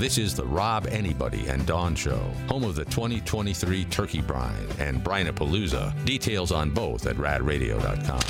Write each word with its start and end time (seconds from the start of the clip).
This 0.00 0.16
is 0.16 0.34
the 0.34 0.46
Rob 0.46 0.86
Anybody 0.86 1.48
and 1.48 1.66
Dawn 1.66 1.94
Show, 1.94 2.22
home 2.48 2.64
of 2.64 2.74
the 2.74 2.86
2023 2.86 3.84
Turkey 3.84 4.22
Brine 4.22 4.66
and 4.78 5.04
Brinapalooza. 5.04 6.06
Details 6.06 6.52
on 6.52 6.70
both 6.70 7.06
at 7.06 7.16
radradio.com. 7.16 8.20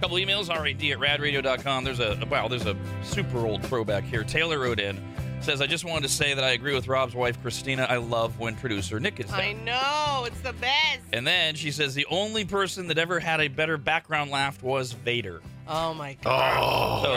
Couple 0.00 0.16
emails, 0.16 0.48
rad 0.48 0.80
at 0.80 0.98
radradio.com. 1.18 1.82
There's 1.82 1.98
a 1.98 2.24
wow, 2.30 2.46
there's 2.46 2.66
a 2.66 2.76
super 3.02 3.38
old 3.38 3.64
throwback 3.64 4.04
here. 4.04 4.22
Taylor 4.22 4.60
wrote 4.60 4.78
in, 4.78 5.02
says, 5.40 5.60
I 5.60 5.66
just 5.66 5.84
wanted 5.84 6.02
to 6.02 6.08
say 6.08 6.34
that 6.34 6.44
I 6.44 6.50
agree 6.50 6.72
with 6.72 6.86
Rob's 6.86 7.16
wife, 7.16 7.42
Christina. 7.42 7.88
I 7.90 7.96
love 7.96 8.38
when 8.38 8.54
producer 8.54 9.00
Nick 9.00 9.18
is 9.18 9.32
I 9.32 9.54
know 9.54 10.22
it's 10.24 10.40
the 10.40 10.52
best. 10.52 11.00
And 11.12 11.26
then 11.26 11.56
she 11.56 11.72
says 11.72 11.96
the 11.96 12.06
only 12.08 12.44
person 12.44 12.86
that 12.86 12.98
ever 12.98 13.18
had 13.18 13.40
a 13.40 13.48
better 13.48 13.76
background 13.76 14.30
laugh 14.30 14.62
was 14.62 14.92
Vader. 14.92 15.42
Oh 15.72 15.94
my 15.94 16.14
god. 16.20 17.04
So, 17.04 17.12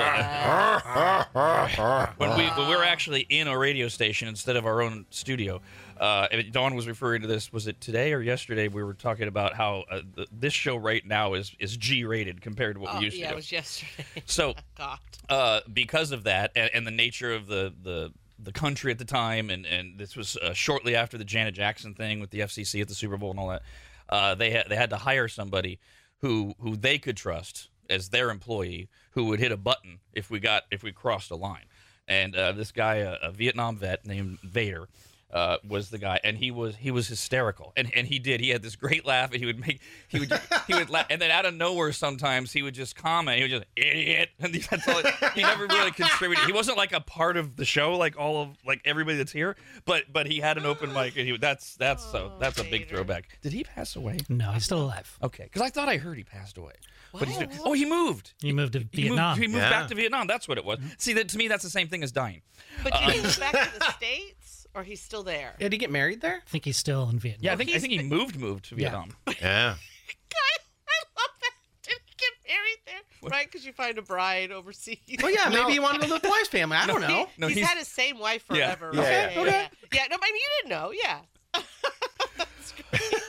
uh, 1.39 2.07
when 2.17 2.37
we 2.37 2.45
when 2.49 2.69
we 2.69 2.75
were 2.75 2.83
actually 2.83 3.21
in 3.29 3.47
a 3.47 3.57
radio 3.57 3.87
station 3.87 4.27
instead 4.27 4.55
of 4.55 4.65
our 4.67 4.81
own 4.81 5.05
studio, 5.09 5.59
uh, 5.99 6.27
and 6.31 6.51
Dawn 6.51 6.75
was 6.75 6.87
referring 6.87 7.21
to 7.23 7.27
this. 7.27 7.51
Was 7.51 7.65
it 7.67 7.81
today 7.81 8.13
or 8.13 8.21
yesterday? 8.21 8.67
We 8.67 8.83
were 8.83 8.93
talking 8.93 9.27
about 9.27 9.55
how 9.55 9.85
uh, 9.89 10.01
th- 10.15 10.27
this 10.31 10.53
show 10.53 10.75
right 10.77 11.03
now 11.05 11.33
is 11.33 11.51
is 11.59 11.75
G 11.77 12.03
rated 12.05 12.41
compared 12.41 12.75
to 12.75 12.81
what 12.81 12.93
Oh, 12.93 12.99
we 12.99 13.05
used 13.05 13.17
yeah, 13.17 13.21
to 13.21 13.27
do. 13.27 13.27
Yeah, 13.29 13.33
it 13.33 13.35
was 13.35 13.51
yesterday. 13.51 14.03
So 14.25 14.53
God. 14.77 14.99
uh, 15.29 15.61
because 15.73 16.11
of 16.11 16.23
that 16.25 16.51
and, 16.55 16.69
and 16.73 16.85
the 16.85 16.91
nature 16.91 17.33
of 17.33 17.47
the, 17.47 17.73
the 17.81 18.11
the 18.39 18.51
country 18.51 18.91
at 18.91 18.99
the 18.99 19.05
time, 19.05 19.49
and, 19.49 19.65
and 19.65 19.97
this 19.97 20.15
was 20.15 20.35
uh, 20.37 20.53
shortly 20.53 20.95
after 20.95 21.17
the 21.17 21.23
Janet 21.25 21.55
Jackson 21.55 21.93
thing 21.95 22.19
with 22.19 22.29
the 22.29 22.41
FCC 22.41 22.81
at 22.81 22.87
the 22.87 22.95
Super 22.95 23.17
Bowl 23.17 23.31
and 23.31 23.39
all 23.39 23.47
that, 23.49 23.61
uh, 24.09 24.35
they 24.35 24.51
had 24.51 24.67
they 24.69 24.75
had 24.75 24.89
to 24.91 24.97
hire 24.97 25.27
somebody 25.27 25.79
who 26.21 26.53
who 26.59 26.75
they 26.75 26.97
could 26.99 27.17
trust 27.17 27.69
as 27.89 28.09
their 28.09 28.29
employee 28.29 28.89
who 29.11 29.25
would 29.25 29.39
hit 29.39 29.51
a 29.51 29.57
button 29.57 29.99
if 30.13 30.29
we 30.29 30.39
got 30.39 30.63
if 30.71 30.83
we 30.83 30.91
crossed 30.91 31.31
a 31.31 31.35
line, 31.35 31.65
and 32.07 32.35
uh, 32.35 32.51
this 32.51 32.71
guy, 32.71 32.95
a, 32.95 33.13
a 33.21 33.31
Vietnam 33.31 33.77
vet 33.77 34.05
named 34.05 34.39
Vader. 34.43 34.87
Uh, 35.31 35.57
was 35.67 35.89
the 35.89 35.97
guy, 35.97 36.19
and 36.23 36.37
he 36.37 36.51
was 36.51 36.75
he 36.75 36.91
was 36.91 37.07
hysterical, 37.07 37.73
and 37.75 37.91
and 37.95 38.05
he 38.05 38.19
did. 38.19 38.39
He 38.39 38.49
had 38.49 38.61
this 38.61 38.75
great 38.75 39.03
laugh, 39.03 39.31
and 39.31 39.39
he 39.39 39.47
would 39.47 39.59
make 39.59 39.81
he 40.07 40.19
would 40.19 40.31
he 40.67 40.75
would 40.75 40.91
laugh, 40.91 41.07
and 41.09 41.19
then 41.19 41.31
out 41.31 41.43
of 41.47 41.55
nowhere, 41.55 41.91
sometimes 41.91 42.51
he 42.53 42.61
would 42.61 42.75
just 42.75 42.95
comment. 42.95 43.37
He 43.37 43.43
would 43.43 43.49
just 43.49 43.63
idiot, 43.75 44.29
and 44.39 44.53
that's 44.53 44.87
all. 44.87 45.01
He 45.33 45.41
never 45.41 45.65
really 45.65 45.89
contributed. 45.89 46.45
He 46.45 46.51
wasn't 46.51 46.77
like 46.77 46.91
a 46.93 46.99
part 46.99 47.35
of 47.35 47.55
the 47.55 47.65
show, 47.65 47.97
like 47.97 48.15
all 48.15 48.43
of 48.43 48.49
like 48.63 48.81
everybody 48.85 49.17
that's 49.17 49.31
here. 49.31 49.55
But 49.85 50.03
but 50.13 50.27
he 50.27 50.37
had 50.39 50.59
an 50.59 50.67
open 50.67 50.93
mic, 50.93 51.17
and 51.17 51.27
he 51.27 51.35
that's 51.35 51.77
that's 51.77 52.03
so 52.11 52.33
Oh, 52.35 52.39
that's 52.39 52.59
a 52.59 52.63
big 52.63 52.83
Vader. 52.83 52.97
throwback. 52.97 53.39
Did 53.41 53.53
he 53.53 53.63
pass 53.63 53.95
away? 53.95 54.19
No, 54.29 54.51
he's 54.51 54.65
still 54.65 54.83
alive. 54.83 55.17
Okay, 55.23 55.45
because 55.45 55.63
I 55.63 55.69
thought 55.69 55.89
I 55.89 55.97
heard 55.97 56.15
he 56.17 56.23
passed 56.23 56.59
away. 56.59 56.73
But 57.17 57.27
he's 57.27 57.37
What? 57.37 57.49
oh 57.63 57.73
he 57.73 57.85
moved. 57.85 58.33
He 58.41 58.51
moved 58.51 58.73
to 58.73 58.79
He 58.91 59.03
Vietnam. 59.03 59.29
moved, 59.31 59.41
he 59.41 59.47
moved 59.47 59.59
Yeah. 59.63 59.69
back 59.69 59.87
to 59.89 59.95
Vietnam. 59.95 60.27
That's 60.27 60.47
what 60.47 60.57
it 60.57 60.65
was. 60.65 60.79
Mm-hmm. 60.79 60.87
See, 60.97 61.13
that 61.13 61.29
to 61.29 61.37
me, 61.37 61.47
that's 61.47 61.63
the 61.63 61.69
same 61.69 61.87
thing 61.87 62.03
as 62.03 62.11
dying. 62.11 62.41
But 62.83 62.93
did 62.93 63.01
he 63.11 63.19
uh, 63.19 63.23
move 63.23 63.39
back 63.39 63.51
to 63.73 63.79
the 63.79 63.91
states, 63.97 64.65
or 64.73 64.83
he's 64.83 65.01
still 65.01 65.23
there? 65.23 65.55
Did 65.59 65.71
he 65.71 65.77
get 65.77 65.91
married 65.91 66.21
there? 66.21 66.41
I 66.45 66.49
think 66.49 66.65
he's 66.65 66.77
still 66.77 67.07
in 67.09 67.19
Vietnam. 67.19 67.43
Yeah, 67.45 67.53
I 67.53 67.55
think 67.55 67.69
I 67.71 67.79
think 67.79 67.93
he 67.93 68.01
moved 68.03 68.39
moved 68.39 68.65
to 68.69 68.75
Vietnam. 68.75 69.11
Yeah. 69.41 69.75
I 69.75 71.19
love 71.19 71.29
that. 71.41 71.51
Did 71.83 71.97
he 72.05 72.15
get 72.17 72.31
married 72.47 72.77
there? 72.85 73.29
Right? 73.29 73.45
Because 73.45 73.65
you 73.65 73.73
find 73.73 73.97
a 73.97 74.01
bride 74.01 74.51
overseas. 74.51 74.97
Well, 75.21 75.31
yeah, 75.31 75.49
maybe 75.49 75.71
he 75.73 75.79
wanted 75.79 76.01
to 76.01 76.07
live 76.07 76.13
with 76.15 76.21
the 76.23 76.29
wife's 76.29 76.49
family. 76.49 76.77
I 76.77 76.87
don't 76.87 77.01
know. 77.01 77.27
No, 77.37 77.47
he's, 77.47 77.57
he's- 77.57 77.67
had 77.69 77.77
his 77.77 77.87
same 77.87 78.19
wife 78.19 78.43
forever. 78.45 78.91
Yeah. 78.93 79.01
right? 79.01 79.29
Okay, 79.37 79.39
okay. 79.41 79.49
Yeah. 79.51 79.67
yeah. 79.93 80.07
No, 80.09 80.17
I 80.21 80.31
mean 80.31 80.35
you 80.35 80.49
didn't 80.61 80.69
know. 80.69 80.91
Yeah. 80.91 81.19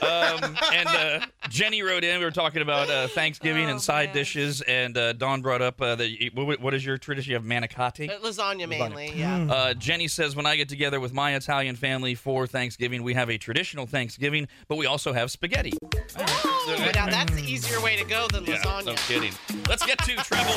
Um, 0.05 0.57
and 0.73 0.87
uh, 0.87 1.25
Jenny 1.49 1.81
wrote 1.83 2.03
in. 2.03 2.19
We 2.19 2.25
were 2.25 2.31
talking 2.31 2.61
about 2.61 2.89
uh, 2.89 3.07
Thanksgiving 3.07 3.65
Oh, 3.65 3.69
and 3.71 3.81
side 3.81 4.09
man. 4.09 4.15
dishes, 4.15 4.61
and 4.61 4.97
uh, 4.97 5.13
Dawn 5.13 5.41
brought 5.41 5.61
up 5.61 5.81
uh, 5.81 5.95
that. 5.95 6.31
What, 6.33 6.59
what 6.59 6.73
is 6.73 6.85
your 6.85 6.97
tradition? 6.97 7.31
You 7.31 7.37
have 7.37 7.45
manicotti. 7.45 8.09
Uh, 8.09 8.19
lasagna 8.19 8.67
mainly. 8.67 9.11
Yeah. 9.15 9.45
Uh, 9.49 9.73
Jenny 9.73 10.07
says, 10.07 10.35
when 10.35 10.45
I 10.45 10.55
get 10.55 10.69
together 10.69 10.99
with 10.99 11.13
my 11.13 11.35
Italian 11.35 11.75
family 11.75 12.15
for 12.15 12.47
Thanksgiving, 12.47 13.03
we 13.03 13.13
have 13.13 13.29
a 13.29 13.37
traditional 13.37 13.85
Thanksgiving, 13.85 14.47
but 14.67 14.77
we 14.77 14.85
also 14.85 15.13
have 15.13 15.31
spaghetti. 15.31 15.73
Oh, 16.17 16.91
now 16.93 17.07
that's 17.07 17.33
the 17.33 17.43
easier 17.43 17.81
way 17.81 17.95
to 17.95 18.05
go 18.05 18.27
than 18.31 18.45
Yeah, 18.45 18.57
lasagna. 18.57 18.85
no 18.85 18.93
kidding. 18.95 19.33
Let's 19.67 19.85
get 19.85 19.99
to 19.99 20.15
treble 20.17 20.53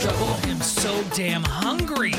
trouble. 0.00 0.38
I'm 0.44 0.60
so 0.60 1.02
damn 1.14 1.42
hungry. 1.42 2.12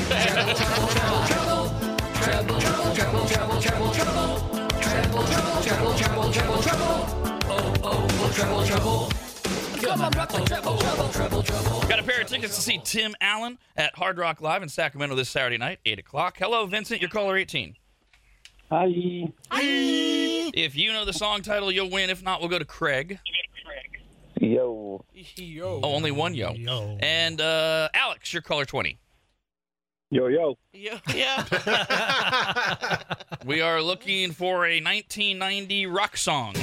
Got 11.88 11.98
a 11.98 12.02
pair 12.04 12.20
of 12.20 12.26
tickets 12.26 12.56
to 12.56 12.62
see 12.62 12.80
Tim 12.84 13.14
Allen 13.20 13.58
at 13.76 13.94
Hard 13.96 14.18
Rock 14.18 14.40
Live 14.40 14.62
in 14.62 14.68
Sacramento 14.68 15.14
this 15.16 15.28
Saturday 15.28 15.58
night, 15.58 15.80
8 15.84 15.98
o'clock. 15.98 16.36
Hello, 16.38 16.66
Vincent. 16.66 17.00
You're 17.00 17.10
caller 17.10 17.36
18. 17.36 17.76
Hi. 18.70 19.26
Hi. 19.50 20.31
If 20.52 20.76
you 20.76 20.92
know 20.92 21.04
the 21.04 21.12
song 21.12 21.42
title, 21.42 21.72
you'll 21.72 21.90
win. 21.90 22.10
If 22.10 22.22
not, 22.22 22.40
we'll 22.40 22.50
go 22.50 22.58
to 22.58 22.64
Craig. 22.64 23.18
Yo. 24.38 25.04
Yo. 25.14 25.80
Oh, 25.82 25.94
only 25.94 26.10
one 26.10 26.34
yo. 26.34 26.52
Yo. 26.52 26.98
And 27.00 27.40
uh, 27.40 27.88
Alex, 27.94 28.32
you're 28.32 28.42
caller 28.42 28.64
20. 28.64 28.98
Yo, 30.10 30.26
yo. 30.26 30.58
Yeah. 30.72 30.98
Yeah. 31.14 31.44
We 33.44 33.60
are 33.60 33.82
looking 33.82 34.30
for 34.30 34.66
a 34.66 34.80
1990 34.80 35.86
rock 35.86 36.16
song. 36.16 36.54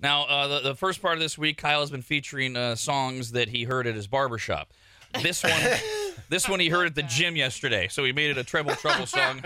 Now, 0.00 0.24
uh, 0.24 0.48
the, 0.48 0.60
the 0.60 0.74
first 0.74 1.00
part 1.00 1.14
of 1.14 1.20
this 1.20 1.38
week, 1.38 1.56
Kyle 1.56 1.80
has 1.80 1.90
been 1.90 2.02
featuring 2.02 2.56
uh, 2.56 2.74
songs 2.74 3.32
that 3.32 3.48
he 3.48 3.62
heard 3.64 3.86
at 3.86 3.94
his 3.94 4.08
barbershop. 4.08 4.72
This 5.22 5.44
one, 5.44 5.52
this 6.28 6.48
one 6.48 6.58
he 6.58 6.68
heard 6.68 6.86
at 6.86 6.94
the 6.96 7.04
gym 7.04 7.36
yesterday, 7.36 7.86
so 7.88 8.02
he 8.04 8.12
made 8.12 8.30
it 8.30 8.38
a 8.38 8.44
treble 8.44 8.74
trouble 8.74 9.06
song, 9.06 9.40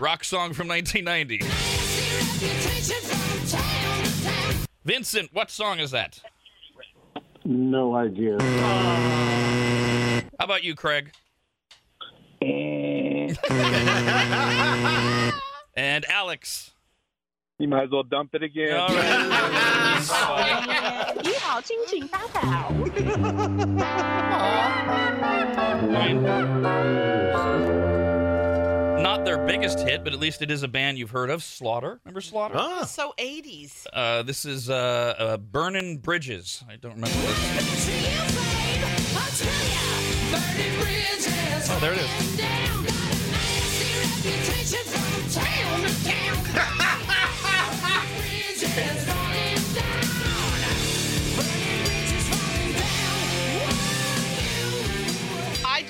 rock 0.00 0.24
song 0.24 0.52
from 0.52 0.68
1990. 0.68 1.40
Vincent, 4.84 5.30
what 5.32 5.50
song 5.50 5.78
is 5.78 5.90
that? 5.90 6.20
No 7.44 7.94
idea. 7.94 8.40
How 10.38 10.40
about 10.40 10.64
you, 10.64 10.74
Craig? 10.74 11.12
And 15.78 16.04
Alex. 16.06 16.72
you 17.60 17.68
might 17.68 17.84
as 17.84 17.90
well 17.92 18.02
dump 18.02 18.34
it 18.34 18.42
again. 18.42 18.76
All 18.76 18.88
right. 18.88 19.28
not 29.18 29.24
their 29.24 29.46
biggest 29.46 29.80
hit, 29.80 30.04
but 30.04 30.12
at 30.12 30.18
least 30.18 30.42
it 30.42 30.50
is 30.50 30.62
a 30.62 30.68
band 30.68 30.98
you've 30.98 31.10
heard 31.10 31.30
of. 31.30 31.42
Slaughter. 31.42 32.00
Remember 32.04 32.20
Slaughter? 32.20 32.54
Oh. 32.56 32.84
so 32.84 33.14
80s. 33.18 33.86
Uh, 33.92 34.22
this 34.22 34.44
is 34.44 34.70
uh, 34.70 35.14
uh, 35.18 35.36
Burnin' 35.38 35.98
Bridges. 35.98 36.62
I 36.68 36.76
don't 36.76 36.94
remember 36.94 37.16
this. 37.16 37.88
Oh, 41.70 41.78
there 41.80 41.92
it 41.92 41.98
is. 41.98 42.40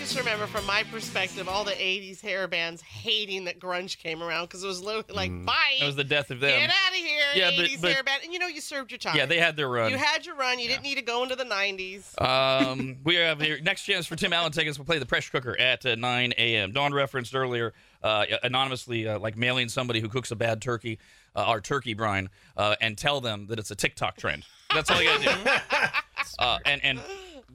just 0.08 0.19
remember 0.19 0.46
from 0.46 0.64
my 0.64 0.82
perspective, 0.84 1.50
all 1.50 1.64
the 1.64 1.72
80s 1.72 2.22
hair 2.22 2.49
bands 2.49 2.81
hating 2.81 3.44
that 3.44 3.60
grunge 3.60 3.99
came 3.99 4.22
around 4.22 4.44
because 4.46 4.64
it 4.64 4.66
was 4.66 4.82
literally 4.82 5.05
like, 5.14 5.44
bye. 5.44 5.76
That 5.81 5.84
was 5.87 5.96
the 5.96 6.05
death 6.05 6.31
of 6.31 6.40
them. 6.40 6.58
Get 6.60 6.70
out 6.70 6.90
of 6.90 6.96
here, 6.96 7.22
Yeah, 7.34 7.50
but- 7.55 7.66
80s 7.69 7.82
but- 7.82 7.93
hair 7.93 8.02
band. 8.02 8.22
And 8.25 8.32
you 8.32 8.38
know, 8.38 8.46
you 8.46 8.62
served 8.62 8.90
your 8.90 8.96
time. 8.99 9.16
Yeah, 9.16 9.26
they 9.26 9.38
had 9.38 9.55
their 9.55 9.69
run. 9.69 9.90
You 9.90 9.99
had 9.99 10.25
your 10.25 10.34
run. 10.34 10.58
You 10.60 10.69
didn't 10.69 10.82
need 10.82 10.94
to 10.94 11.02
go 11.02 11.22
into 11.25 11.37
the 11.37 11.44
90s. 11.44 12.19
Um, 12.22 12.96
we 13.05 13.16
have 13.16 13.38
here 13.38 13.60
next 13.60 13.82
chance 13.82 14.06
for 14.06 14.16
Tim 14.16 14.32
Allen 14.32 14.50
tickets. 14.50 14.78
We'll 14.78 14.87
play 14.87 14.99
the 14.99 15.05
pressure 15.05 15.31
cooker 15.31 15.58
at 15.60 15.84
uh, 15.84 15.94
9 15.94 16.32
a.m. 16.38 16.72
Dawn 16.72 16.94
referenced 16.94 17.34
earlier, 17.34 17.75
uh, 18.02 18.25
anonymously, 18.43 19.06
uh, 19.06 19.19
like 19.19 19.37
mailing 19.37 19.69
somebody 19.69 20.00
who 20.00 20.08
cooks 20.08 20.31
a 20.31 20.37
bad 20.37 20.62
turkey, 20.62 20.99
uh, 21.37 21.40
our 21.40 21.60
turkey 21.60 21.93
brine, 21.93 22.31
uh, 22.56 22.76
and 22.81 22.96
tell 22.96 23.20
them 23.20 23.46
that 23.49 23.58
it's 23.58 23.70
a 23.70 23.76
TikTok 23.76 24.16
trend. 24.16 24.46
That's 24.72 24.90
all 24.90 25.02
you 25.02 25.10
gotta 25.19 25.44
do. 25.44 25.50
Uh, 26.38 26.58
and 26.66 26.84
and 26.84 27.00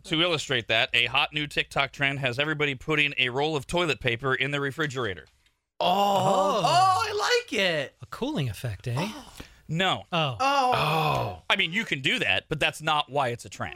to 0.05 0.21
illustrate 0.21 0.67
that, 0.67 0.89
a 0.93 1.05
hot 1.05 1.33
new 1.33 1.47
TikTok 1.47 1.91
trend 1.91 2.19
has 2.19 2.39
everybody 2.39 2.75
putting 2.75 3.13
a 3.17 3.29
roll 3.29 3.55
of 3.55 3.67
toilet 3.67 3.99
paper 3.99 4.33
in 4.33 4.51
the 4.51 4.59
refrigerator. 4.59 5.25
Oh, 5.79 6.61
oh, 6.63 7.03
I 7.07 7.39
like 7.41 7.53
it. 7.53 7.95
A 8.01 8.05
cooling 8.07 8.49
effect, 8.49 8.87
eh? 8.87 9.09
No. 9.73 10.03
Oh. 10.11 10.37
Oh. 10.41 11.41
I 11.49 11.55
mean, 11.55 11.73
you 11.73 11.85
can 11.85 12.01
do 12.01 12.19
that, 12.19 12.45
but 12.49 12.59
that's 12.59 12.81
not 12.81 13.11
why 13.11 13.29
it's 13.29 13.45
a 13.45 13.49
trend. 13.49 13.75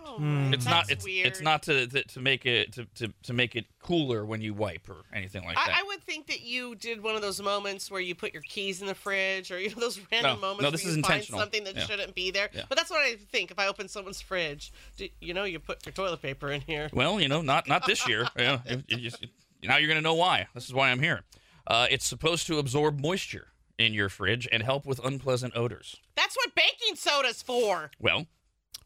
it's 0.53 0.65
not. 0.65 0.87
That's 0.87 0.89
It's 0.91 1.05
weird. 1.05 1.27
it's 1.27 1.41
not 1.41 1.63
to, 1.63 1.87
to 1.87 2.03
to 2.03 2.19
make 2.19 2.45
it 2.45 2.73
to, 2.73 2.85
to 2.95 3.13
to 3.23 3.33
make 3.33 3.55
it 3.55 3.65
cooler 3.81 4.25
when 4.25 4.41
you 4.41 4.53
wipe 4.53 4.87
or 4.89 4.97
anything 5.13 5.43
like 5.45 5.55
that. 5.55 5.69
I, 5.69 5.79
I 5.81 5.83
would 5.87 6.01
think 6.03 6.27
that 6.27 6.41
you 6.41 6.75
did 6.75 7.01
one 7.01 7.15
of 7.15 7.21
those 7.21 7.41
moments 7.41 7.89
where 7.91 8.01
you 8.01 8.15
put 8.15 8.33
your 8.33 8.41
keys 8.43 8.81
in 8.81 8.87
the 8.87 8.95
fridge, 8.95 9.51
or 9.51 9.59
you 9.59 9.69
know 9.69 9.79
those 9.79 9.99
random 10.11 10.35
No, 10.35 10.41
moments 10.41 10.63
no, 10.63 10.71
this 10.71 10.83
where 10.83 10.91
is 10.91 10.97
you 10.97 11.03
find 11.03 11.13
intentional. 11.15 11.39
something 11.41 11.63
that 11.65 11.75
Yeah. 11.75 11.83
shouldn't 11.85 12.15
be 12.15 12.31
there. 12.31 12.49
Yeah. 12.53 12.63
But 12.69 12.77
that's 12.77 12.89
what 12.91 13.01
I 13.01 13.15
think. 13.15 13.51
If 13.51 13.59
I 13.59 13.67
open 13.67 13.87
someone's 13.87 14.21
fridge, 14.21 14.71
do, 14.97 15.07
you 15.21 15.33
know, 15.33 15.43
you 15.43 15.59
put 15.59 15.85
your 15.85 15.93
toilet 15.93 16.21
paper 16.21 16.49
in 16.51 16.61
here. 16.61 16.89
Well, 16.93 17.19
you 17.19 17.27
know, 17.27 17.41
not 17.41 17.67
not 17.67 17.85
this 17.85 18.07
year. 18.07 18.27
Yeah, 18.37 18.59
it- 18.65 18.85
it 18.87 18.97
just- 18.97 19.25
now 19.63 19.77
you're 19.77 19.87
going 19.87 19.97
to 19.97 20.03
know 20.03 20.13
why. 20.13 20.47
This 20.53 20.65
is 20.65 20.73
why 20.73 20.91
I'm 20.91 20.99
here. 21.01 21.23
Uh, 21.65 21.87
it's 21.89 22.05
supposed 22.05 22.45
to 22.47 22.59
absorb 22.59 22.99
moisture 23.01 23.47
in 23.77 23.93
your 23.93 24.09
fridge 24.09 24.47
and 24.51 24.63
help 24.63 24.85
with 24.85 24.99
unpleasant 25.03 25.53
odors. 25.55 25.95
That's 26.15 26.35
what 26.35 26.53
baking 26.55 26.95
soda's 26.95 27.41
for. 27.41 27.91
Well, 27.99 28.25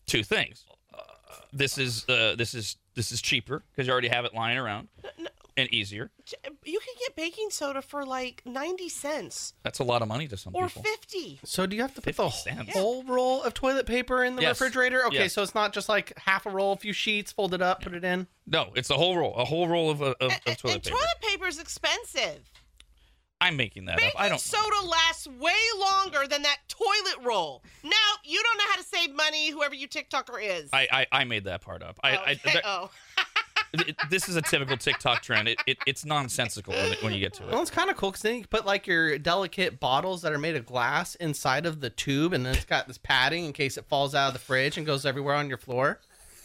two 0.05 0.23
things. 0.23 0.65
Uh, 0.93 1.01
this 1.53 1.77
is 1.77 2.07
uh, 2.09 2.35
this 2.37 2.53
is 2.53 2.77
this 2.95 3.11
is 3.11 3.21
cheaper 3.21 3.63
because 3.71 3.87
you 3.87 3.93
already 3.93 4.09
have 4.09 4.25
it 4.25 4.33
lying 4.33 4.57
around, 4.57 4.89
and 5.55 5.69
easier. 5.73 6.11
You 6.65 6.79
can 6.79 6.93
get 6.99 7.15
baking 7.15 7.49
soda 7.51 7.81
for 7.81 8.05
like 8.05 8.41
ninety 8.45 8.89
cents 8.89 9.53
That's 9.63 9.79
a 9.79 9.83
lot 9.83 10.01
of 10.01 10.07
money 10.09 10.27
to 10.27 10.35
some 10.37 10.53
or 10.55 10.67
people. 10.67 10.83
fifty. 10.83 11.39
So 11.45 11.65
do 11.65 11.75
you 11.77 11.81
have 11.83 11.95
to 11.95 12.01
put 12.01 12.17
the 12.17 12.29
cents. 12.29 12.73
whole 12.73 13.03
roll 13.03 13.41
of 13.43 13.53
toilet 13.53 13.85
paper 13.85 14.23
in 14.25 14.35
the 14.35 14.41
Yes. 14.41 14.59
refrigerator? 14.59 15.05
Okay, 15.07 15.15
Yes. 15.19 15.33
so 15.33 15.41
it's 15.41 15.55
not 15.55 15.71
just 15.73 15.87
like 15.87 16.17
half 16.17 16.45
a 16.45 16.49
roll, 16.49 16.73
a 16.73 16.77
few 16.77 16.93
sheets, 16.93 17.31
fold 17.31 17.53
it 17.53 17.61
up, 17.61 17.81
put 17.81 17.93
it 17.93 18.03
in. 18.03 18.27
No, 18.45 18.71
it's 18.75 18.89
a 18.89 18.95
whole 18.95 19.15
roll, 19.15 19.33
a 19.35 19.45
whole 19.45 19.67
roll 19.69 19.89
of, 19.89 20.01
uh, 20.01 20.15
of, 20.19 20.31
And, 20.31 20.33
of 20.47 20.57
toilet 20.57 20.73
and 20.75 20.83
paper. 20.83 20.95
toilet 20.97 21.21
paper 21.21 21.47
is 21.47 21.59
expensive. 21.59 22.51
I'm 23.41 23.57
making 23.57 23.85
that 23.85 24.01
up. 24.01 24.13
I 24.17 24.29
don't. 24.29 24.39
soda 24.39 24.85
lasts 24.85 25.27
way 25.27 25.51
longer 25.79 26.27
than 26.27 26.43
that 26.43 26.57
toilet 26.69 27.25
roll. 27.27 27.63
Now 27.83 27.91
you 28.23 28.41
don't 28.41 28.57
know 28.57 28.63
how 28.69 28.77
to 28.77 28.83
save 28.87 29.13
money. 29.15 29.49
Whoever 29.49 29.75
you 29.75 29.87
TikToker 29.87 30.39
is. 30.41 30.69
I, 30.71 30.87
I, 30.91 31.07
I 31.11 31.23
made 31.25 31.45
that 31.45 31.61
part 31.61 31.81
up. 31.83 31.99
I, 32.03 32.17
I, 32.17 32.33
that- 32.45 32.61
oh. 32.63 32.91
it- 33.73 33.97
this 34.09 34.29
is 34.29 34.35
a 34.35 34.41
typical 34.41 34.77
TikTok 34.77 35.21
trend. 35.23 35.47
It, 35.47 35.59
it, 35.65 35.77
it's 35.87 36.05
nonsensical 36.05 36.73
when, 36.73 36.93
when 37.01 37.13
you 37.13 37.19
get 37.19 37.33
to 37.33 37.43
it. 37.43 37.51
Well, 37.51 37.61
it's 37.61 37.71
kind 37.71 37.89
of 37.89 37.97
cool 37.97 38.11
because 38.11 38.21
then 38.21 38.35
you 38.35 38.41
can 38.41 38.49
put 38.49 38.65
like 38.65 38.85
your 38.85 39.17
delicate 39.17 39.79
bottles 39.79 40.21
that 40.21 40.31
are 40.33 40.37
made 40.37 40.55
of 40.55 40.65
glass 40.65 41.15
inside 41.15 41.65
of 41.65 41.81
the 41.81 41.89
tube, 41.89 42.33
and 42.33 42.45
then 42.45 42.53
it's 42.53 42.65
got 42.65 42.87
this 42.87 42.99
padding 42.99 43.45
in 43.45 43.53
case 43.53 43.75
it 43.77 43.85
falls 43.85 44.13
out 44.13 44.27
of 44.27 44.33
the 44.33 44.39
fridge 44.39 44.77
and 44.77 44.85
goes 44.85 45.05
everywhere 45.05 45.35
on 45.35 45.49
your 45.49 45.57
floor. 45.57 45.99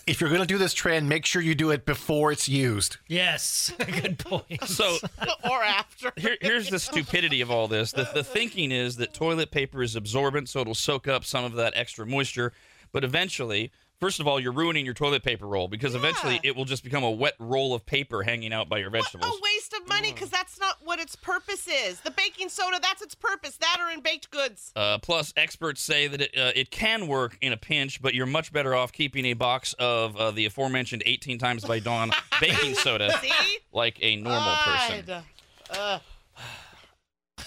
If 0.07 0.21
you're 0.21 0.31
going 0.31 0.41
to 0.41 0.47
do 0.47 0.57
this 0.57 0.73
trend, 0.73 1.09
make 1.09 1.27
sure 1.27 1.43
you 1.43 1.57
do 1.57 1.73
it 1.73 1.85
before 1.85 2.31
it's 2.31 2.49
used. 2.49 2.99
Yes. 3.09 3.73
Good 3.79 4.21
point. 4.21 4.63
So 4.65 4.99
or 5.51 5.65
after. 5.65 6.13
here, 6.17 6.37
here's 6.41 6.69
the 6.71 6.79
stupidity 6.79 7.41
of 7.41 7.51
all 7.51 7.67
this. 7.67 7.91
The, 7.91 8.09
the 8.15 8.23
thinking 8.23 8.71
is 8.71 8.97
that 8.99 9.15
toilet 9.15 9.51
paper 9.51 9.83
is 9.83 9.97
absorbent, 9.97 10.49
so 10.49 10.61
it'll 10.61 10.75
soak 10.77 11.09
up 11.09 11.25
some 11.25 11.45
of 11.45 11.55
that 11.55 11.73
extra 11.75 12.07
moisture. 12.07 12.53
But 12.93 13.03
eventually, 13.03 13.73
first 14.01 14.21
of 14.21 14.27
all, 14.27 14.39
you're 14.39 14.53
ruining 14.53 14.85
your 14.85 14.95
toilet 14.95 15.23
paper 15.23 15.47
roll 15.47 15.69
because 15.69 15.95
eventually 15.95 16.41
it 16.43 16.57
will 16.57 16.65
just 16.65 16.85
become 16.85 17.03
a 17.05 17.11
wet 17.11 17.35
roll 17.39 17.75
of 17.75 17.85
paper 17.87 18.23
hanging 18.23 18.53
out 18.53 18.69
by 18.69 18.79
your 18.79 18.91
vegetables. 18.91 19.25
What 19.25 19.33
vegetables. 19.33 19.41
a 19.41 19.57
waste 19.57 19.73
of 19.75 19.89
money 19.89 20.13
because 20.13 20.31
that's 20.31 20.59
not 20.59 20.77
what 20.85 20.99
its 20.99 21.17
purpose 21.17 21.69
is. 21.69 22.01
The 22.01 22.11
baking 22.11 22.49
soda, 22.49 22.79
that's 22.83 23.03
its 23.03 23.15
purpose. 23.15 23.57
That 23.57 23.79
or 23.81 23.91
in 23.91 24.01
baked 24.01 24.31
goods. 24.31 24.73
Uh, 24.77 24.99
plus, 24.99 25.33
experts 25.37 25.81
say 25.83 26.07
that 26.09 26.21
it, 26.21 26.37
uh, 26.37 26.53
it 26.55 26.71
can 26.71 27.07
work 27.07 27.39
in 27.41 27.53
a 27.53 27.57
pinch, 27.57 28.01
but 28.03 28.15
you're 28.15 28.27
much 28.27 28.53
better 28.53 28.75
off 28.75 28.93
keeping 28.93 29.25
a 29.27 29.35
box 29.35 29.75
of 29.79 30.17
uh, 30.17 30.31
the 30.31 30.47
aforementioned 30.47 31.03
18 31.07 31.39
times 31.39 31.65
by 31.65 31.79
dawn 31.79 32.11
baking 32.41 32.75
soda 32.75 33.11
See? 33.21 33.31
like 33.73 33.99
a 34.03 34.17
normal 34.17 34.55
person. 34.65 35.05
God. 35.07 35.25
Uh, 35.71 35.99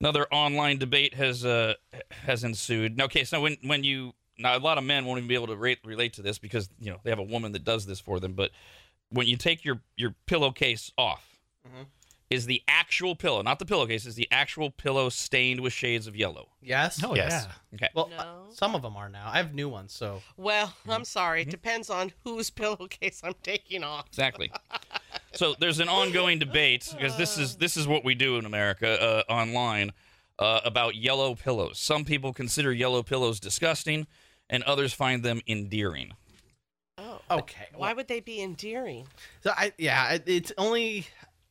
Another 0.00 0.26
online 0.32 0.78
debate 0.78 1.12
has 1.14 1.44
uh, 1.44 1.74
has 2.24 2.42
ensued. 2.42 2.96
Now, 2.96 3.04
Okay, 3.04 3.24
so 3.24 3.40
when 3.42 3.58
when 3.62 3.84
you 3.84 4.14
now 4.40 4.56
a 4.56 4.58
lot 4.58 4.78
of 4.78 4.84
men 4.84 5.04
won't 5.04 5.18
even 5.18 5.28
be 5.28 5.34
able 5.34 5.46
to 5.48 5.56
rate, 5.56 5.78
relate 5.84 6.14
to 6.14 6.22
this 6.22 6.38
because 6.38 6.68
you 6.80 6.90
know 6.90 6.98
they 7.04 7.10
have 7.10 7.18
a 7.18 7.22
woman 7.24 7.52
that 7.52 7.64
does 7.64 7.86
this 7.86 8.00
for 8.00 8.18
them. 8.20 8.32
But 8.32 8.50
when 9.10 9.26
you 9.26 9.36
take 9.36 9.64
your 9.64 9.80
your 9.96 10.14
pillowcase 10.26 10.90
off, 10.98 11.38
is 12.30 12.46
the 12.46 12.62
actual 12.68 13.16
pillow, 13.16 13.42
not 13.42 13.58
the 13.58 13.66
pillowcase, 13.66 14.06
is 14.06 14.14
the 14.14 14.28
actual 14.30 14.70
pillow 14.70 15.08
stained 15.08 15.60
with 15.60 15.72
shades 15.72 16.06
of 16.06 16.14
yellow? 16.14 16.48
Yes. 16.62 17.02
oh, 17.04 17.14
Yes. 17.16 17.46
yeah. 17.48 17.52
Okay. 17.74 17.88
Well, 17.92 18.08
No. 18.08 18.16
uh, 18.16 18.26
some 18.52 18.76
of 18.76 18.82
them 18.82 18.96
are 18.96 19.08
now. 19.08 19.28
I 19.32 19.38
have 19.38 19.52
new 19.52 19.68
ones, 19.68 19.92
so 19.92 20.22
well, 20.36 20.72
I'm 20.88 21.04
sorry. 21.04 21.42
It 21.42 21.50
depends 21.50 21.90
on 21.90 22.12
whose 22.22 22.48
pillowcase 22.60 23.20
I'm 23.24 23.34
taking 23.42 23.82
off. 23.82 24.06
Exactly. 24.06 24.52
so 25.32 25.54
there's 25.58 25.80
an 25.80 25.88
ongoing 25.88 26.38
debate 26.38 26.88
because 26.96 27.16
this 27.16 27.36
is 27.36 27.56
this 27.56 27.76
is 27.76 27.86
what 27.88 28.04
we 28.04 28.14
do 28.14 28.36
in 28.38 28.46
America 28.46 29.24
uh, 29.28 29.32
online 29.32 29.90
uh, 30.38 30.60
about 30.64 30.94
yellow 30.94 31.34
pillows. 31.34 31.78
Some 31.80 32.04
people 32.04 32.32
consider 32.32 32.72
yellow 32.72 33.02
pillows 33.02 33.40
disgusting, 33.40 34.06
and 34.50 34.62
others 34.64 34.92
find 34.92 35.22
them 35.22 35.40
endearing. 35.46 36.12
Oh. 36.98 37.20
okay. 37.30 37.68
Why 37.74 37.94
would 37.94 38.08
they 38.08 38.20
be 38.20 38.42
endearing? 38.42 39.06
So 39.42 39.52
I 39.56 39.72
yeah, 39.78 40.10
it- 40.12 40.24
it's 40.26 40.52
only 40.58 41.06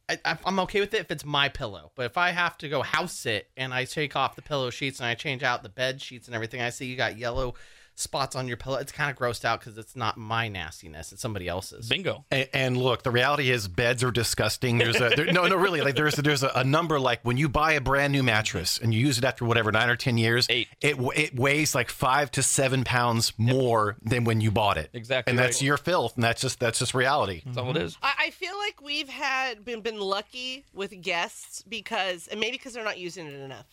I, 0.07 0.19
I- 0.25 0.37
I'm 0.45 0.59
okay 0.59 0.79
with 0.79 0.93
it 0.93 0.99
if 0.99 1.09
it's 1.11 1.25
my 1.25 1.49
pillow. 1.49 1.91
But 1.95 2.05
if 2.05 2.17
I 2.17 2.29
have 2.31 2.55
to 2.59 2.69
go 2.69 2.83
house 2.83 3.13
sit 3.17 3.49
and 3.57 3.73
I 3.73 3.85
take 3.85 4.15
off 4.15 4.35
the 4.35 4.41
pillow 4.43 4.69
sheets 4.69 4.99
and 4.99 5.07
I 5.07 5.15
change 5.15 5.41
out 5.41 5.63
the 5.63 5.69
bed 5.69 6.01
sheets 6.01 6.27
and 6.27 6.35
everything, 6.35 6.61
I 6.61 6.69
see 6.69 6.85
you 6.85 6.95
got 6.95 7.17
yellow 7.17 7.55
spots 7.99 8.35
on 8.35 8.47
your 8.47 8.57
pillow. 8.57 8.77
It's 8.77 8.91
kind 8.91 9.11
of 9.11 9.17
grossed 9.17 9.45
out 9.45 9.59
because 9.59 9.77
it's 9.77 9.95
not 9.95 10.17
my 10.17 10.47
nastiness; 10.47 11.11
it's 11.11 11.21
somebody 11.21 11.47
else's. 11.47 11.89
Bingo. 11.89 12.25
And, 12.31 12.49
and 12.53 12.77
look, 12.77 13.03
the 13.03 13.11
reality 13.11 13.51
is 13.51 13.67
beds 13.67 14.03
are 14.03 14.11
disgusting. 14.11 14.77
There's 14.77 14.99
a 14.99 15.09
there, 15.09 15.31
no, 15.31 15.47
no, 15.47 15.55
really. 15.55 15.81
Like 15.81 15.95
there's 15.95 16.15
there's 16.15 16.43
a, 16.43 16.51
a 16.55 16.63
number 16.63 16.99
like 16.99 17.19
when 17.23 17.37
you 17.37 17.49
buy 17.49 17.73
a 17.73 17.81
brand 17.81 18.13
new 18.13 18.23
mattress 18.23 18.79
and 18.81 18.93
you 18.93 18.99
use 18.99 19.17
it 19.17 19.23
after 19.23 19.45
whatever 19.45 19.71
nine 19.71 19.89
or 19.89 19.95
ten 19.95 20.17
years, 20.17 20.47
Eight. 20.49 20.67
it 20.81 20.97
it 21.15 21.37
weighs 21.37 21.75
like 21.75 21.89
five 21.89 22.31
to 22.31 22.43
seven 22.43 22.83
pounds 22.83 23.33
more 23.37 23.97
than 24.01 24.23
when 24.23 24.41
you 24.41 24.51
bought 24.51 24.77
it. 24.77 24.89
Exactly 24.93 25.31
and 25.31 25.39
that's 25.39 25.61
your 25.61 25.77
filth, 25.77 26.15
and 26.15 26.23
that's 26.23 26.41
just 26.41 26.59
that's 26.59 26.79
just 26.79 26.93
reality. 26.93 27.41
That's 27.45 27.57
all 27.57 27.69
it 27.69 27.75
mm-hmm. 27.75 27.85
is. 27.85 27.97
I, 28.01 28.13
I 28.19 28.29
feel 28.31 28.57
like 28.57 28.81
we've 28.81 29.09
had 29.09 29.65
been 29.65 29.81
been 29.81 29.99
lucky 29.99 30.65
with 30.73 30.99
guests 31.01 31.63
because, 31.67 32.27
and 32.27 32.39
maybe 32.39 32.57
because 32.57 32.73
they're 32.73 32.83
not 32.83 32.97
using 32.97 33.27
it 33.27 33.33
enough. 33.33 33.65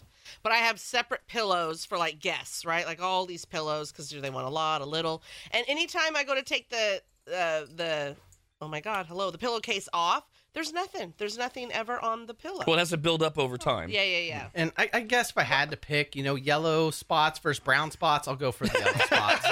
But 0.43 0.53
I 0.53 0.57
have 0.57 0.79
separate 0.81 1.27
pillows 1.27 1.85
for 1.85 1.99
like 1.99 2.21
guests, 2.21 2.65
right? 2.65 2.87
Like 2.87 3.03
all 3.03 3.27
these 3.27 3.45
pillows 3.45 3.93
because 3.93 4.11
they 4.11 4.31
want 4.31 4.47
a 4.47 4.51
lot, 4.51 4.81
a 4.81 4.87
little. 4.87 5.23
And 5.51 5.65
anytime 5.69 6.17
I 6.17 6.25
go 6.25 6.35
to 6.35 6.43
take 6.43 6.69
the 6.71 7.03
uh, 7.29 7.67
the 7.75 8.17
oh 8.61 8.69
my 8.69 8.81
god, 8.81 9.07
hello, 9.07 9.31
the 9.31 9.39
pillowcase 9.39 9.89
off, 9.93 10.25
there's 10.55 10.73
nothing. 10.73 11.13
There's 11.19 11.37
nothing 11.37 11.71
ever 11.73 12.03
on 12.03 12.25
the 12.27 12.33
pillow. 12.33 12.65
Well, 12.67 12.77
it 12.77 12.79
has 12.79 12.91
to 12.91 12.97
build 12.97 13.23
up 13.23 13.39
over 13.39 13.59
time. 13.59 13.91
yeah, 13.91 14.03
yeah, 14.03 14.19
yeah. 14.21 14.49
And 14.55 14.73
I, 14.79 14.89
I 14.95 15.01
guess 15.01 15.31
if 15.31 15.37
I 15.37 15.43
had 15.43 15.71
to 15.71 15.77
pick, 15.77 16.17
you 16.17 16.23
know, 16.23 16.35
yellow 16.35 16.91
spots 16.91 17.39
versus 17.39 17.61
brown 17.63 17.91
spots, 17.91 18.27
I'll 18.27 18.37
go 18.37 18.53
for 18.53 18.67
the 18.67 18.79
yellow 18.79 18.99
spots. 19.05 19.47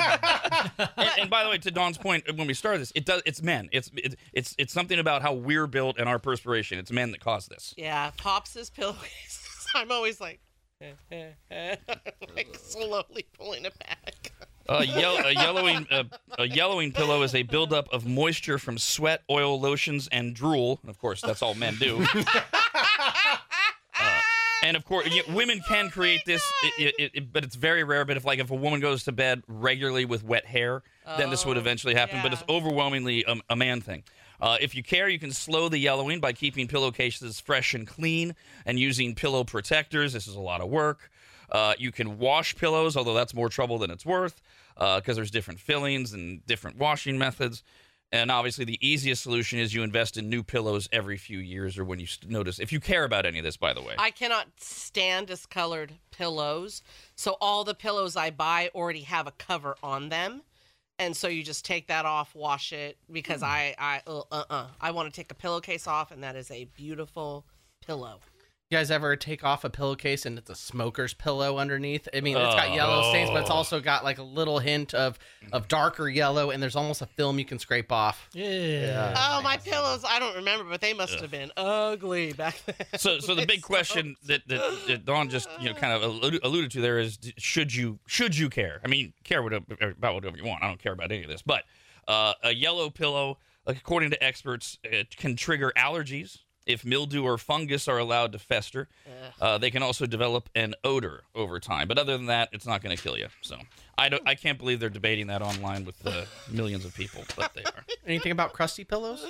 And, 0.97 1.11
and 1.21 1.31
by 1.31 1.45
the 1.45 1.51
way, 1.51 1.59
to 1.59 1.71
Dawn's 1.71 1.99
point, 1.99 2.25
when 2.35 2.47
we 2.47 2.55
started 2.55 2.81
this, 2.81 2.93
it 2.95 3.05
does. 3.05 3.21
It's 3.27 3.43
men. 3.43 3.69
It's 3.73 3.91
it, 3.95 4.17
it's 4.33 4.55
it's 4.57 4.73
something 4.73 4.99
about 4.99 5.21
how 5.21 5.35
we're 5.35 5.67
built 5.67 5.99
and 5.99 6.09
our 6.09 6.19
perspiration. 6.19 6.79
It's 6.79 6.91
men 6.91 7.11
that 7.11 7.21
cause 7.21 7.47
this. 7.47 7.75
Yeah, 7.77 8.11
Pops' 8.17 8.55
his 8.55 8.71
pillowcases. 8.71 9.67
I'm 9.75 9.93
always 9.93 10.21
like, 10.21 10.41
like 12.35 12.57
slowly 12.63 13.27
pulling 13.39 13.65
it 13.65 13.75
back. 13.79 14.33
Uh, 14.69 14.85
yell, 14.87 15.17
a 15.19 15.33
yellowing 15.33 15.87
uh, 15.91 16.05
a 16.39 16.47
yellowing 16.47 16.91
pillow 16.91 17.23
is 17.23 17.35
a 17.35 17.43
buildup 17.43 17.87
of 17.93 18.07
moisture 18.07 18.59
from 18.59 18.79
sweat, 18.79 19.23
oil, 19.31 19.61
lotions, 19.61 20.09
and 20.11 20.35
drool. 20.35 20.79
And 20.83 20.89
of 20.91 20.99
course, 20.99 21.21
that's 21.21 21.43
all 21.43 21.55
men 21.55 21.77
do. 21.77 22.05
Uh, 23.97 24.21
and 24.65 24.77
of 24.77 24.85
course, 24.85 25.07
y 25.09 25.23
women 25.33 25.61
can 25.69 25.89
create 25.89 26.21
this, 26.27 26.43
it, 26.79 26.95
it, 26.99 27.11
it, 27.15 27.33
but 27.33 27.45
it's 27.45 27.55
very 27.55 27.85
rare. 27.85 28.05
But 28.05 28.17
if 28.17 28.25
like 28.25 28.41
if 28.41 28.51
a 28.51 28.57
woman 28.57 28.81
goes 28.81 29.05
to 29.05 29.13
bed 29.13 29.45
regularly 29.47 30.05
with 30.05 30.25
wet 30.25 30.45
hair, 30.45 30.83
then 31.17 31.31
this 31.31 31.47
would 31.47 31.57
Oh, 31.57 31.61
eventually 31.61 31.95
happen. 31.95 32.19
But 32.23 32.33
it's 32.33 32.43
overwhelmingly 32.49 33.25
a, 33.29 33.37
a 33.51 33.55
man 33.57 33.81
thing. 33.81 34.03
Uh, 34.41 34.57
if 34.61 34.75
you 34.75 34.83
care, 34.83 35.09
you 35.09 35.19
can 35.19 35.33
slow 35.33 35.69
the 35.69 35.79
yellowing 35.79 36.21
by 36.21 36.33
keeping 36.33 36.67
pillowcases 36.69 37.41
fresh 37.41 37.75
and 37.75 37.87
clean 37.87 38.35
and 38.67 38.79
using 38.79 39.15
pillow 39.15 39.45
protectors. 39.45 40.13
This 40.13 40.27
is 40.27 40.35
a 40.35 40.41
lot 40.41 40.61
of 40.61 40.69
work. 40.69 41.11
Uh, 41.51 41.75
you 41.79 41.93
can 41.93 42.19
wash 42.19 42.57
pillows, 42.57 42.97
although 42.97 43.15
that's 43.15 43.35
more 43.35 43.49
trouble 43.49 43.79
than 43.79 43.91
it's 43.91 44.05
worth 44.05 44.41
because 44.77 45.17
there's 45.17 45.31
different 45.31 45.61
fillings 45.61 46.13
and 46.13 46.45
different 46.47 46.77
washing 46.79 47.17
methods. 47.19 47.63
And 48.13 48.31
obviously, 48.31 48.65
the 48.65 48.79
easiest 48.87 49.23
solution 49.23 49.59
is 49.59 49.75
you 49.75 49.83
invest 49.83 50.17
in 50.17 50.29
new 50.29 50.45
pillows 50.45 50.89
every 50.93 51.17
few 51.17 51.39
years 51.39 51.77
or 51.79 51.85
when 51.85 51.99
you 51.99 52.07
notice. 52.29 52.61
If 52.61 52.71
you 52.73 52.79
care 52.79 53.05
about 53.05 53.27
any 53.27 53.39
of 53.39 53.45
this, 53.45 53.57
by 53.57 53.73
the 53.73 53.83
way. 53.83 53.95
I 53.99 54.13
cannot 54.13 54.47
stand 54.57 55.27
discolored 55.27 55.95
pillows. 56.13 56.83
So 57.17 57.37
all 57.41 57.65
the 57.65 57.75
pillows 57.75 58.15
I 58.15 58.31
buy 58.31 58.71
already 58.73 59.03
have 59.03 59.27
a 59.27 59.33
cover 59.33 59.77
on 59.83 60.11
them. 60.11 60.43
And 60.99 61.17
so 61.17 61.27
you 61.27 61.43
just 61.43 61.65
take 61.65 61.89
that 61.89 62.07
off, 62.07 62.35
wash 62.35 62.73
it 62.73 62.97
because 63.11 63.43
I 63.43 63.75
I 63.79 64.01
uh 64.07 64.23
uh, 64.31 64.45
uh 64.49 64.67
I 64.81 64.93
want 64.93 65.13
to 65.13 65.17
take 65.17 65.31
a 65.31 65.35
pillowcase 65.35 65.87
off 65.87 66.13
and 66.13 66.23
that 66.23 66.37
is 66.37 66.51
a 66.51 66.65
beautiful 66.77 67.45
pillow. 67.85 68.21
You 68.71 68.79
guys 68.79 68.91
ever 68.91 69.15
take 69.15 69.45
off 69.45 69.63
a 69.65 69.69
pillowcase 69.71 70.25
and 70.25 70.39
it's 70.39 70.49
a 70.49 70.55
smoker's 70.55 71.13
pillow 71.13 71.59
underneath? 71.59 72.09
I 72.15 72.23
mean, 72.23 72.35
it's 72.35 72.55
got 72.55 72.73
yellow 72.73 73.11
stains, 73.11 73.29
but 73.29 73.43
it's 73.43 73.51
Oh. 73.51 73.55
also 73.55 73.79
got 73.79 74.05
like 74.05 74.17
a 74.17 74.23
little 74.23 74.59
hint 74.59 74.95
of 74.95 75.19
of 75.53 75.69
darker 75.69 76.09
yellow, 76.09 76.51
and 76.51 76.63
there's 76.63 76.75
almost 76.75 77.03
a 77.03 77.07
film 77.07 77.39
you 77.39 77.45
can 77.45 77.59
scrape 77.59 77.93
off. 77.93 78.27
Yeah. 78.33 79.13
Oh, 79.17 79.43
my 79.43 79.59
pillows. 79.59 80.03
I 80.09 80.19
don't 80.19 80.35
remember, 80.37 80.65
but 80.65 80.81
they 80.81 80.95
must 80.95 81.21
have 81.21 81.31
been 81.31 81.53
ugly 81.59 82.33
back 82.33 82.57
then. 82.65 82.75
So, 82.99 83.19
so 83.21 83.35
the 83.35 83.45
big 83.45 83.61
so- 83.61 83.67
question 83.75 84.17
that, 84.25 84.49
that, 84.49 84.79
that 84.89 85.05
Dawn 85.05 85.29
just 85.29 85.47
you 85.61 85.69
know 85.69 85.75
kind 85.75 85.93
of 85.93 86.03
alluded, 86.03 86.41
alluded 86.43 86.71
to 86.73 86.81
there 86.81 86.99
is 86.99 87.19
should 87.37 87.75
you 87.75 87.99
should 88.07 88.35
you 88.37 88.49
care? 88.49 88.81
I 88.83 88.89
mean, 88.89 89.13
care 89.25 89.43
whatever, 89.43 89.67
about 89.83 90.15
whatever 90.15 90.39
you 90.39 90.45
want. 90.47 90.65
I 90.65 90.69
don't 90.69 90.83
care 90.83 90.93
about 90.95 91.13
any 91.13 91.23
of 91.23 91.29
this, 91.29 91.43
but 91.43 91.65
uh, 92.09 92.33
a 92.43 92.55
yellow 92.55 92.89
pillow, 92.89 93.39
like, 93.67 93.77
according 93.77 94.11
to 94.13 94.25
experts, 94.25 94.79
it 94.83 95.15
can 95.19 95.37
trigger 95.37 95.71
allergies 95.77 96.39
if 96.67 96.85
mildew 96.85 97.25
or 97.25 97.37
fungus 97.39 97.89
are 97.89 97.99
allowed 97.99 98.33
to 98.33 98.39
fester. 98.39 98.89
Uh, 99.41 99.59
they 99.59 99.71
can 99.71 99.83
also 99.83 100.07
develop 100.07 100.49
an 100.55 100.75
odor 100.85 101.23
over 101.35 101.59
time, 101.61 101.89
but 101.89 101.99
other 101.99 102.17
than 102.17 102.27
that, 102.27 102.49
it's 102.53 102.67
not 102.67 102.83
going 102.83 102.97
to 102.97 103.03
kill 103.03 103.19
you. 103.19 103.27
So, 103.43 103.57
I 103.99 104.09
don't, 104.09 104.23
I 104.27 104.35
can't 104.35 104.59
believe 104.59 104.81
they're 104.81 104.89
debating 104.89 105.27
that 105.29 105.43
online 105.43 105.85
with 105.85 106.05
uh, 106.07 106.25
millions 106.51 106.85
of 106.85 106.95
people, 106.95 107.25
but 107.37 107.53
they 107.55 107.63
are. 107.63 107.85
Anything 108.07 108.33
about 108.33 108.53
crusty 108.53 108.85
pillows? 108.85 109.25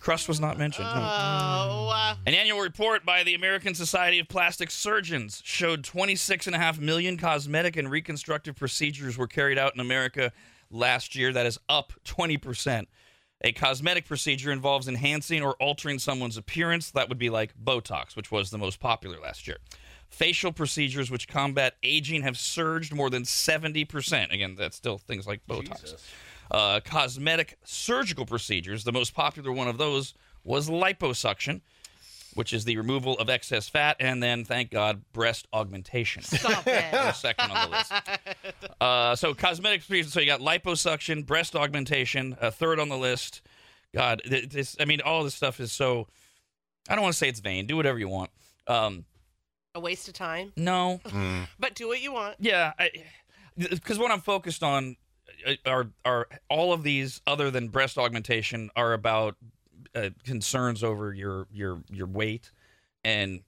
Crust 0.00 0.28
was 0.28 0.40
not 0.40 0.58
mentioned. 0.58 0.86
no. 0.86 0.92
Oh, 0.94 1.90
uh, 1.94 2.16
An 2.26 2.34
annual 2.34 2.60
report 2.60 3.04
by 3.04 3.24
the 3.24 3.34
American 3.34 3.74
Society 3.74 4.18
of 4.18 4.28
Plastic 4.28 4.70
Surgeons 4.70 5.42
showed 5.44 5.82
26.5 5.82 6.78
million 6.78 7.16
cosmetic 7.16 7.76
and 7.76 7.90
reconstructive 7.90 8.56
procedures 8.56 9.16
were 9.18 9.26
carried 9.26 9.58
out 9.58 9.74
in 9.74 9.80
America 9.80 10.32
last 10.70 11.14
year. 11.14 11.32
That 11.32 11.46
is 11.46 11.58
up 11.68 11.92
20%. 12.04 12.86
A 13.44 13.52
cosmetic 13.52 14.06
procedure 14.06 14.50
involves 14.50 14.88
enhancing 14.88 15.42
or 15.42 15.52
altering 15.56 15.98
someone's 15.98 16.38
appearance. 16.38 16.90
That 16.90 17.10
would 17.10 17.18
be 17.18 17.28
like 17.28 17.52
Botox, 17.62 18.16
which 18.16 18.32
was 18.32 18.50
the 18.50 18.56
most 18.56 18.80
popular 18.80 19.18
last 19.20 19.46
year. 19.46 19.58
Facial 20.08 20.50
procedures, 20.50 21.10
which 21.10 21.28
combat 21.28 21.74
aging, 21.82 22.22
have 22.22 22.38
surged 22.38 22.94
more 22.94 23.10
than 23.10 23.24
70%. 23.24 24.32
Again, 24.32 24.54
that's 24.58 24.76
still 24.76 24.96
things 24.96 25.26
like 25.26 25.46
Botox. 25.46 25.94
Uh, 26.50 26.80
cosmetic 26.82 27.58
surgical 27.64 28.24
procedures, 28.24 28.82
the 28.84 28.92
most 28.92 29.14
popular 29.14 29.52
one 29.52 29.68
of 29.68 29.76
those 29.76 30.14
was 30.42 30.70
liposuction, 30.70 31.60
which 32.34 32.52
is 32.52 32.64
the 32.64 32.76
removal 32.76 33.18
of 33.18 33.28
excess 33.30 33.68
fat, 33.68 33.96
and 34.00 34.22
then, 34.22 34.44
thank 34.44 34.70
God, 34.70 35.02
breast 35.12 35.46
augmentation. 35.52 36.22
stop 36.22 36.62
it. 36.66 37.14
Second 37.14 37.50
on 37.50 37.70
the 37.70 37.76
list. 37.76 37.92
Uh, 38.80 39.14
so 39.16 39.32
cosmetic 39.34 39.80
procedures. 39.80 40.12
So 40.12 40.20
you 40.20 40.26
got 40.26 40.40
liposuction, 40.40 41.24
breast 41.24 41.54
augmentation, 41.56 42.36
a 42.40 42.50
third 42.50 42.78
on 42.78 42.88
the 42.88 42.98
list. 42.98 43.40
God, 43.94 44.20
this. 44.26 44.76
I 44.78 44.84
mean, 44.84 45.00
all 45.00 45.24
this 45.24 45.34
stuff 45.34 45.58
is 45.60 45.72
so. 45.72 46.08
I 46.88 46.94
don't 46.94 47.02
want 47.02 47.14
to 47.14 47.18
say 47.18 47.28
it's 47.28 47.40
vain. 47.40 47.66
Do 47.66 47.76
whatever 47.76 47.98
you 47.98 48.08
want. 48.08 48.30
Um, 48.66 49.04
A 49.74 49.80
waste 49.80 50.08
of 50.08 50.14
time. 50.14 50.52
no, 50.56 51.00
Mm. 51.04 51.46
But 51.58 51.74
do 51.74 51.88
what 51.88 52.02
you 52.02 52.12
want. 52.12 52.36
yeah, 52.40 52.72
because 53.56 53.98
what 53.98 54.10
I'm 54.10 54.20
focused 54.20 54.62
on 54.62 54.96
uh, 55.46 55.54
are 55.64 55.86
are 56.04 56.26
all 56.50 56.72
of 56.74 56.82
these 56.82 57.22
other 57.26 57.50
than 57.50 57.68
breast 57.68 57.96
augmentation 57.96 58.70
are 58.76 58.92
about 58.92 59.36
uh, 59.94 60.10
concerns 60.24 60.82
over 60.82 61.12
your 61.12 61.46
your 61.52 61.82
your 61.90 62.06
weight, 62.06 62.50
and 63.04 63.40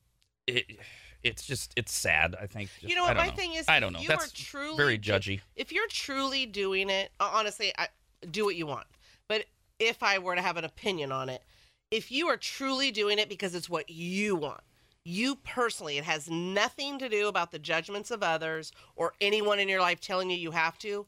it 0.47 0.79
it's 1.23 1.45
just 1.45 1.73
it's 1.77 1.93
sad. 1.93 2.37
I 2.41 2.47
think. 2.47 2.71
Just- 2.81 2.89
you 2.91 2.95
know 2.97 3.05
what? 3.05 3.17
My 3.17 3.27
know. 3.27 3.33
thing 3.33 3.55
is, 3.55 3.67
I 3.69 3.81
don't 3.81 3.93
know. 3.93 4.01
You 4.01 4.09
That's 4.09 4.33
are 4.33 4.37
truly 4.37 4.77
very 4.77 4.99
judgy. 4.99 5.41
if 5.57 5.73
you're 5.73 5.89
truly 5.89 6.47
doing 6.47 6.91
it, 6.91 7.11
honestly, 7.21 7.73
I, 7.77 7.89
do 8.31 8.45
what 8.45 8.57
you 8.57 8.67
want. 8.67 8.87
But 9.29 9.45
if 9.79 10.03
I 10.03 10.19
were 10.19 10.35
to 10.35 10.43
have 10.43 10.57
an 10.57 10.65
opinion 10.65 11.13
on 11.13 11.29
it, 11.29 11.43
if 11.91 12.11
you 12.11 12.29
are 12.29 12.37
truly 12.37 12.91
doing 12.91 13.19
it 13.19 13.29
because 13.29 13.55
it's 13.55 13.69
what 13.69 13.91
you 13.91 14.37
want, 14.37 14.61
you 15.05 15.37
personally, 15.37 15.99
it 15.99 16.05
has 16.05 16.29
nothing 16.29 16.99
to 16.99 17.09
do 17.09 17.29
about 17.29 17.53
the 17.53 17.59
judgments 17.59 18.11
of 18.11 18.23
others 18.23 18.73
or 18.97 19.13
anyone 19.21 19.59
in 19.59 19.69
your 19.69 19.81
life 19.81 20.01
telling 20.01 20.31
you 20.31 20.37
you 20.37 20.51
have 20.51 20.79
to. 20.79 21.07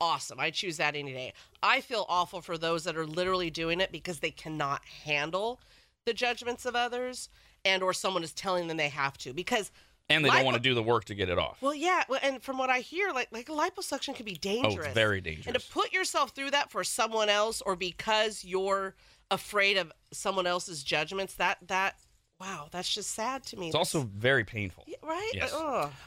Awesome. 0.00 0.38
I 0.38 0.50
choose 0.50 0.76
that 0.76 0.94
any 0.94 1.12
day. 1.12 1.32
I 1.62 1.80
feel 1.80 2.04
awful 2.08 2.40
for 2.40 2.58
those 2.58 2.84
that 2.84 2.96
are 2.96 3.06
literally 3.06 3.50
doing 3.50 3.80
it 3.80 3.90
because 3.92 4.18
they 4.20 4.30
cannot 4.30 4.84
handle 5.04 5.60
the 6.04 6.12
judgments 6.12 6.66
of 6.66 6.76
others 6.76 7.28
and 7.64 7.82
or 7.82 7.92
someone 7.92 8.22
is 8.22 8.32
telling 8.32 8.68
them 8.68 8.76
they 8.76 8.88
have 8.88 9.18
to 9.18 9.32
because 9.32 9.70
and 10.08 10.24
they 10.24 10.30
don't 10.30 10.44
want 10.44 10.56
to 10.56 10.62
do 10.62 10.74
the 10.74 10.82
work 10.82 11.04
to 11.06 11.14
get 11.14 11.28
it 11.28 11.38
off. 11.38 11.60
well, 11.60 11.74
yeah, 11.74 12.04
well, 12.08 12.20
and 12.22 12.40
from 12.40 12.58
what 12.58 12.70
I 12.70 12.78
hear, 12.78 13.10
like 13.10 13.28
like 13.32 13.48
liposuction 13.48 14.14
can 14.14 14.24
be 14.24 14.36
dangerous. 14.36 14.76
oh, 14.76 14.82
it's 14.82 14.94
very 14.94 15.20
dangerous. 15.20 15.46
And 15.46 15.56
to 15.56 15.68
put 15.72 15.92
yourself 15.92 16.30
through 16.30 16.52
that 16.52 16.70
for 16.70 16.84
someone 16.84 17.28
else, 17.28 17.60
or 17.60 17.74
because 17.74 18.44
you're 18.44 18.94
afraid 19.32 19.76
of 19.76 19.92
someone 20.12 20.46
else's 20.46 20.84
judgments, 20.84 21.34
that 21.34 21.58
that 21.66 21.96
wow, 22.40 22.68
that's 22.70 22.92
just 22.92 23.10
sad 23.12 23.42
to 23.44 23.56
me. 23.56 23.66
It's 23.66 23.74
also 23.76 24.02
very 24.02 24.44
painful. 24.44 24.84
Yeah, 24.86 24.96
right. 25.02 25.30
Yes. 25.34 25.52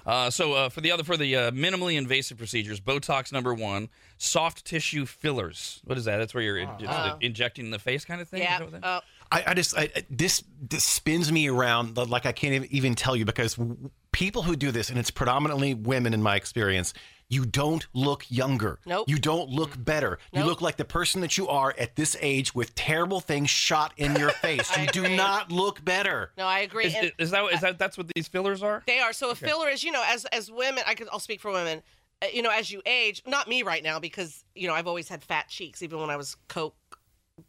Uh, 0.05 0.29
so 0.29 0.53
uh, 0.53 0.69
for 0.69 0.81
the 0.81 0.91
other 0.91 1.03
for 1.03 1.17
the 1.17 1.35
uh, 1.35 1.51
minimally 1.51 1.97
invasive 1.97 2.37
procedures, 2.37 2.79
Botox 2.79 3.31
number 3.31 3.53
one, 3.53 3.89
soft 4.17 4.65
tissue 4.65 5.05
fillers. 5.05 5.81
What 5.85 5.97
is 5.97 6.05
that? 6.05 6.17
That's 6.17 6.33
where 6.33 6.43
you're 6.43 6.57
in- 6.57 6.69
uh, 6.69 7.11
Oh. 7.13 7.17
injecting 7.21 7.65
in 7.65 7.71
the 7.71 7.79
face, 7.79 8.05
kind 8.05 8.21
of 8.21 8.29
thing. 8.29 8.41
Is 8.41 8.45
Yeah. 8.45 8.59
that 8.59 8.71
what 8.71 8.81
that- 8.81 8.87
Uh, 8.87 9.01
I, 9.31 9.43
I 9.47 9.53
just 9.53 9.77
I, 9.77 9.89
I- 9.95 10.03
this 10.09 10.43
this 10.61 10.83
spins 10.83 11.31
me 11.31 11.47
around 11.49 11.97
like 11.97 12.25
I 12.25 12.31
can't 12.31 12.53
even- 12.53 12.67
even 12.71 12.95
tell 12.95 13.15
you 13.15 13.25
because 13.25 13.55
w- 13.55 13.89
people 14.11 14.41
who 14.43 14.55
do 14.55 14.71
this 14.71 14.89
and 14.89 14.97
it's 14.97 15.11
predominantly 15.11 15.73
women 15.73 16.13
in 16.13 16.21
my 16.23 16.35
experience. 16.35 16.93
You 17.31 17.45
don't 17.45 17.85
look 17.93 18.25
younger. 18.29 18.79
Nope. 18.87 19.07
You 19.07 19.19
don't 19.19 19.49
look 19.51 19.71
better. 19.83 20.17
You 20.33 20.43
look 20.43 20.61
like 20.61 20.77
the 20.77 20.85
person 20.85 21.21
that 21.21 21.37
you 21.37 21.47
are 21.47 21.75
at 21.77 21.95
this 21.95 22.17
age 22.21 22.55
with 22.55 22.73
terrible 22.73 23.19
things 23.19 23.51
shot 23.51 23.93
in 23.97 24.15
your 24.15 24.29
face. 24.41 24.69
I 24.75 24.81
You 24.83 24.87
do 24.87 25.07
not 25.15 25.51
look 25.51 25.85
better. 25.85 26.31
no, 26.37 26.45
I 26.45 26.59
agree. 26.61 26.85
is, 26.85 26.95
And 26.95 27.11
is 27.19 27.29
that 27.31 27.45
is 27.53 27.61
that 27.61 27.77
that's 27.77 27.97
what 27.99 28.07
these 28.15 28.27
fillers 28.27 28.63
are? 28.63 28.81
they 28.87 28.99
are 28.99 29.13
so 29.13 29.29
a 29.29 29.35
filler 29.35 29.69
is 29.69 29.83
you 29.83 29.91
know 29.91 30.03
as 30.07 30.25
as 30.25 30.51
women, 30.51 30.83
I 30.87 30.95
could 30.95 31.07
I'll 31.11 31.19
speak 31.19 31.39
for 31.39 31.51
women. 31.51 31.83
Uh, 32.21 32.25
you 32.33 32.41
know, 32.41 32.49
as 32.49 32.71
you 32.71 32.81
age, 32.87 33.21
not 33.27 33.47
me 33.47 33.61
right 33.63 33.83
now 33.83 33.99
because 33.99 34.43
you 34.55 34.67
know 34.67 34.73
I've 34.73 34.87
always 34.87 35.07
had 35.07 35.23
fat 35.23 35.49
cheeks, 35.49 35.83
even 35.83 35.99
when 35.99 36.09
I 36.09 36.17
was 36.17 36.35
coke 36.47 36.75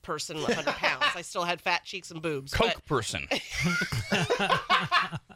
person, 0.02 0.36
100 0.42 0.66
pounds. 0.74 1.04
I 1.16 1.22
still 1.22 1.42
had 1.44 1.60
fat 1.60 1.84
cheeks 1.84 2.10
and 2.10 2.20
boobs. 2.20 2.52
but- 2.52 2.74
Coke 2.74 2.84
person. 2.84 3.26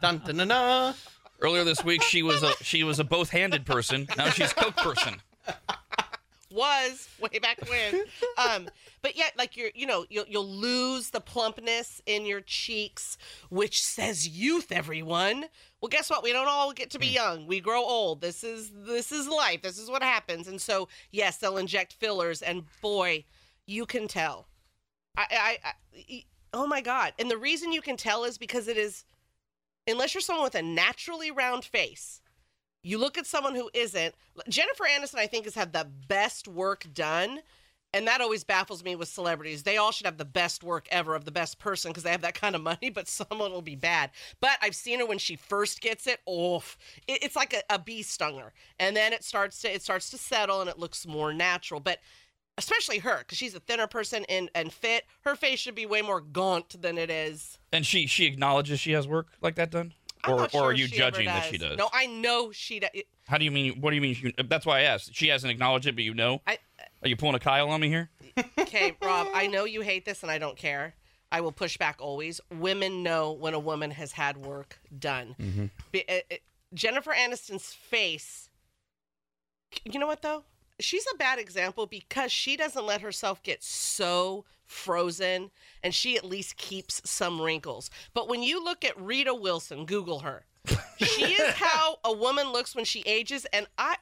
Dun, 0.01 0.19
dun, 0.19 0.37
dun, 0.37 0.47
dun. 0.49 0.93
Earlier 1.41 1.63
this 1.63 1.83
week, 1.83 2.01
she 2.01 2.23
was 2.23 2.43
a 2.43 2.53
she 2.63 2.83
was 2.83 2.99
a 2.99 3.03
both-handed 3.03 3.65
person. 3.65 4.07
Now 4.17 4.29
she's 4.29 4.53
Coke 4.53 4.75
person. 4.77 5.21
was 6.51 7.09
way 7.19 7.39
back 7.39 7.59
when. 7.69 8.05
um, 8.37 8.69
but 9.01 9.15
yet, 9.15 9.33
like 9.37 9.57
you're, 9.57 9.69
you 9.75 9.85
know, 9.85 10.05
you'll 10.09 10.25
you'll 10.27 10.47
lose 10.47 11.09
the 11.09 11.19
plumpness 11.19 12.01
in 12.05 12.25
your 12.25 12.41
cheeks, 12.41 13.17
which 13.49 13.83
says 13.83 14.27
youth. 14.27 14.71
Everyone. 14.71 15.45
Well, 15.81 15.89
guess 15.89 16.09
what? 16.09 16.23
We 16.23 16.31
don't 16.31 16.47
all 16.47 16.71
get 16.71 16.89
to 16.91 16.99
be 16.99 17.07
young. 17.07 17.45
We 17.45 17.59
grow 17.59 17.83
old. 17.83 18.21
This 18.21 18.43
is 18.43 18.71
this 18.73 19.11
is 19.11 19.27
life. 19.27 19.61
This 19.61 19.77
is 19.77 19.89
what 19.89 20.01
happens. 20.01 20.47
And 20.47 20.59
so, 20.59 20.87
yes, 21.11 21.37
they'll 21.37 21.57
inject 21.57 21.93
fillers, 21.93 22.41
and 22.41 22.63
boy, 22.81 23.25
you 23.67 23.85
can 23.85 24.07
tell. 24.07 24.47
I, 25.17 25.25
I, 25.31 25.57
I 25.63 26.23
oh 26.53 26.65
my 26.65 26.81
god! 26.81 27.13
And 27.19 27.29
the 27.29 27.37
reason 27.37 27.71
you 27.71 27.81
can 27.81 27.97
tell 27.97 28.23
is 28.23 28.37
because 28.37 28.67
it 28.67 28.77
is, 28.77 29.03
unless 29.87 30.13
you're 30.13 30.21
someone 30.21 30.43
with 30.43 30.55
a 30.55 30.61
naturally 30.61 31.31
round 31.31 31.65
face, 31.65 32.21
you 32.83 32.97
look 32.97 33.17
at 33.17 33.25
someone 33.25 33.55
who 33.55 33.69
isn't. 33.73 34.13
Jennifer 34.47 34.83
Aniston, 34.83 35.19
I 35.19 35.27
think, 35.27 35.45
has 35.45 35.55
had 35.55 35.73
the 35.73 35.87
best 36.07 36.47
work 36.47 36.85
done. 36.93 37.39
And 37.95 38.07
that 38.07 38.19
always 38.19 38.43
baffles 38.43 38.83
me 38.83 38.97
with 38.97 39.07
celebrities. 39.07 39.63
They 39.63 39.77
all 39.77 39.93
should 39.93 40.05
have 40.05 40.17
the 40.17 40.25
best 40.25 40.65
work 40.65 40.85
ever 40.91 41.15
of 41.15 41.23
the 41.23 41.31
best 41.31 41.59
person 41.59 41.91
because 41.91 42.03
they 42.03 42.11
have 42.11 42.23
that 42.23 42.39
kind 42.39 42.53
of 42.53 42.61
money, 42.61 42.89
but 42.93 43.07
someone 43.07 43.53
will 43.53 43.61
be 43.61 43.77
bad. 43.77 44.11
But 44.41 44.57
I've 44.61 44.75
seen 44.75 44.99
her 44.99 45.05
when 45.05 45.17
she 45.17 45.37
first 45.37 45.79
gets 45.79 46.05
it. 46.05 46.19
Oof. 46.29 46.77
It, 47.07 47.23
it's 47.23 47.37
like 47.37 47.53
a, 47.53 47.61
a 47.73 47.79
bee 47.79 48.03
stung 48.03 48.37
her. 48.37 48.51
And 48.79 48.97
then 48.97 49.13
it 49.13 49.23
starts 49.23 49.61
to 49.61 49.73
it 49.73 49.81
starts 49.81 50.09
to 50.09 50.17
settle 50.17 50.59
and 50.59 50.69
it 50.69 50.77
looks 50.77 51.07
more 51.07 51.33
natural. 51.33 51.79
But 51.79 51.99
especially 52.57 52.99
her, 52.99 53.19
because 53.19 53.37
she's 53.37 53.55
a 53.55 53.59
thinner 53.59 53.87
person 53.87 54.25
and, 54.29 54.49
and 54.55 54.71
fit, 54.71 55.05
her 55.21 55.35
face 55.35 55.59
should 55.59 55.75
be 55.75 55.85
way 55.85 56.01
more 56.01 56.21
gaunt 56.21 56.81
than 56.81 56.97
it 56.97 57.09
is. 57.09 57.57
And 57.71 57.85
she 57.85 58.07
she 58.07 58.25
acknowledges 58.25 58.79
she 58.79 58.91
has 58.93 59.07
work 59.07 59.27
like 59.41 59.55
that 59.55 59.71
done, 59.71 59.93
I'm 60.23 60.33
or 60.33 60.37
not 60.37 60.55
or 60.55 60.63
are 60.63 60.73
you 60.73 60.87
she 60.87 60.97
judging 60.97 61.25
that 61.25 61.45
she 61.45 61.57
does? 61.57 61.77
No, 61.77 61.89
I 61.93 62.05
know 62.07 62.51
she 62.51 62.79
does. 62.79 62.89
How 63.27 63.37
do 63.37 63.45
you 63.45 63.51
mean? 63.51 63.81
What 63.81 63.89
do 63.89 63.95
you 63.95 64.01
mean? 64.01 64.15
You, 64.19 64.31
that's 64.47 64.65
why 64.65 64.79
I 64.79 64.81
asked. 64.83 65.13
She 65.15 65.27
hasn't 65.29 65.51
acknowledged 65.51 65.87
it, 65.87 65.95
but 65.95 66.03
you 66.03 66.13
know. 66.13 66.41
I- 66.47 66.59
Are 67.03 67.07
you 67.09 67.15
pulling 67.15 67.35
a 67.35 67.39
Kyle 67.39 67.69
on 67.69 67.81
me 67.81 67.89
here? 67.89 68.09
Okay, 68.57 68.95
Rob, 69.01 69.27
I 69.33 69.47
know 69.47 69.65
you 69.65 69.81
hate 69.81 70.05
this 70.05 70.21
and 70.23 70.31
I 70.31 70.37
don't 70.37 70.57
care. 70.57 70.93
I 71.31 71.41
will 71.41 71.51
push 71.51 71.77
back 71.77 71.97
always. 71.99 72.39
Women 72.51 73.01
know 73.03 73.31
when 73.31 73.53
a 73.53 73.59
woman 73.59 73.91
has 73.91 74.11
had 74.13 74.37
work 74.37 74.79
done. 74.97 75.69
Be- 75.91 76.07
uh, 76.07 76.13
uh, 76.31 76.35
Jennifer 76.73 77.11
Aniston's 77.13 77.73
face, 77.73 78.49
you 79.83 79.99
know 79.99 80.07
what 80.07 80.21
though? 80.21 80.43
She's 80.79 81.05
a 81.13 81.17
bad 81.17 81.39
example 81.39 81.85
because 81.85 82.31
she 82.31 82.57
doesn't 82.57 82.85
let 82.85 83.01
herself 83.01 83.41
get 83.43 83.63
so 83.63 84.45
frozen 84.65 85.51
and 85.83 85.93
she 85.93 86.17
at 86.17 86.25
least 86.25 86.57
keeps 86.57 87.01
some 87.09 87.41
wrinkles. 87.41 87.89
But 88.13 88.27
when 88.27 88.43
you 88.43 88.63
look 88.63 88.83
at 88.83 88.99
Rita 88.99 89.33
Wilson, 89.33 89.85
Google 89.85 90.19
her. 90.19 90.45
She 90.97 91.33
is 91.33 91.53
how 91.55 91.97
a 92.03 92.11
woman 92.11 92.51
looks 92.51 92.75
when 92.75 92.85
she 92.85 93.03
ages 93.05 93.45
and 93.53 93.67
I 93.77 93.97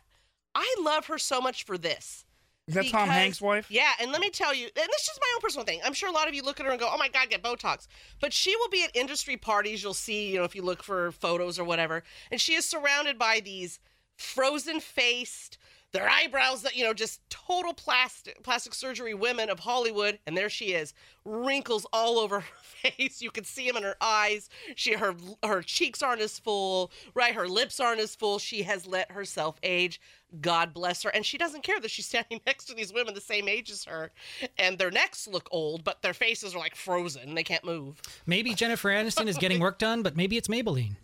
I 0.56 0.76
love 0.80 1.08
her 1.08 1.18
so 1.18 1.42
much 1.42 1.64
for 1.64 1.78
this. 1.78 2.26
Is 2.68 2.76
that 2.76 2.88
Tom 2.88 3.10
Hanks' 3.10 3.42
wife? 3.42 3.70
Yeah, 3.70 3.92
and 4.00 4.12
let 4.12 4.22
me 4.22 4.30
tell 4.30 4.54
you, 4.54 4.66
and 4.66 4.74
this 4.76 5.02
is 5.02 5.08
just 5.08 5.20
my 5.20 5.32
own 5.36 5.42
personal 5.42 5.66
thing. 5.66 5.82
I'm 5.84 5.94
sure 5.94 6.08
a 6.08 6.14
lot 6.14 6.30
of 6.30 6.34
you 6.34 6.44
look 6.44 6.62
at 6.62 6.66
her 6.66 6.72
and 6.72 6.80
go, 6.80 6.90
"Oh 6.90 6.98
my 6.98 7.10
God, 7.10 7.30
get 7.30 7.44
Botox," 7.44 7.88
but 8.22 8.32
she 8.32 8.56
will 8.56 8.70
be 8.70 8.84
at 8.84 8.96
industry 8.96 9.36
parties. 9.36 9.84
You'll 9.84 9.94
see, 9.94 10.30
you 10.32 10.38
know, 10.38 10.46
if 10.46 10.56
you 10.56 10.62
look 10.62 10.82
for 10.82 11.12
photos 11.12 11.60
or 11.60 11.66
whatever, 11.66 12.04
and 12.32 12.40
she 12.40 12.54
is 12.54 12.66
surrounded 12.66 13.20
by 13.20 13.42
these 13.42 13.80
frozen 14.16 14.80
faced, 14.80 15.58
their 15.94 16.10
eyebrows 16.10 16.64
that 16.64 16.76
you 16.76 16.84
know, 16.84 16.94
just 16.94 17.22
total 17.30 17.74
plastic 17.74 18.44
plastic 18.44 18.74
surgery 18.74 19.14
women 19.14 19.50
of 19.50 19.60
Hollywood, 19.60 20.20
and 20.28 20.36
there 20.36 20.50
she 20.50 20.74
is, 20.74 20.94
wrinkles 21.24 21.86
all 21.94 22.20
over 22.20 22.40
her 22.84 22.92
face. 22.92 23.22
You 23.22 23.32
can 23.32 23.46
see 23.46 23.68
them 23.68 23.78
in 23.78 23.84
her 23.84 23.96
eyes. 24.02 24.50
She 24.76 24.94
her 24.94 25.16
her 25.44 25.62
cheeks 25.62 26.02
aren't 26.02 26.22
as 26.22 26.40
full, 26.40 26.92
right? 27.14 27.34
Her 27.34 27.48
lips 27.48 27.80
aren't 27.80 28.02
as 28.02 28.16
full. 28.16 28.40
She 28.40 28.64
has 28.64 28.86
let 28.86 29.12
herself 29.12 29.58
age. 29.64 30.02
God 30.42 30.74
bless 30.74 31.04
her. 31.04 31.12
And 31.12 31.24
she 31.24 31.38
doesn't 31.38 31.62
care 31.62 31.80
that 31.80 31.92
she's 31.92 32.08
standing 32.08 32.42
next 32.48 32.66
to 32.66 32.74
these 32.74 32.92
women 32.92 33.14
the 33.14 33.22
same 33.22 33.48
age 33.48 33.70
as 33.70 33.86
her, 33.86 34.12
and 34.58 34.78
their 34.78 34.92
necks 34.92 35.28
look 35.28 35.48
old, 35.52 35.84
but 35.84 36.02
their 36.02 36.14
faces 36.14 36.56
are 36.56 36.60
like 36.60 36.76
frozen. 36.76 37.36
They 37.36 37.44
can't 37.44 37.64
move. 37.64 38.02
Maybe 38.26 38.56
Jennifer 38.56 38.90
Aniston 38.90 39.28
is 39.28 39.38
getting 39.38 39.60
work 39.62 39.78
done, 39.78 40.02
but 40.02 40.18
maybe 40.18 40.38
it's 40.38 40.48
Maybelline. 40.48 40.96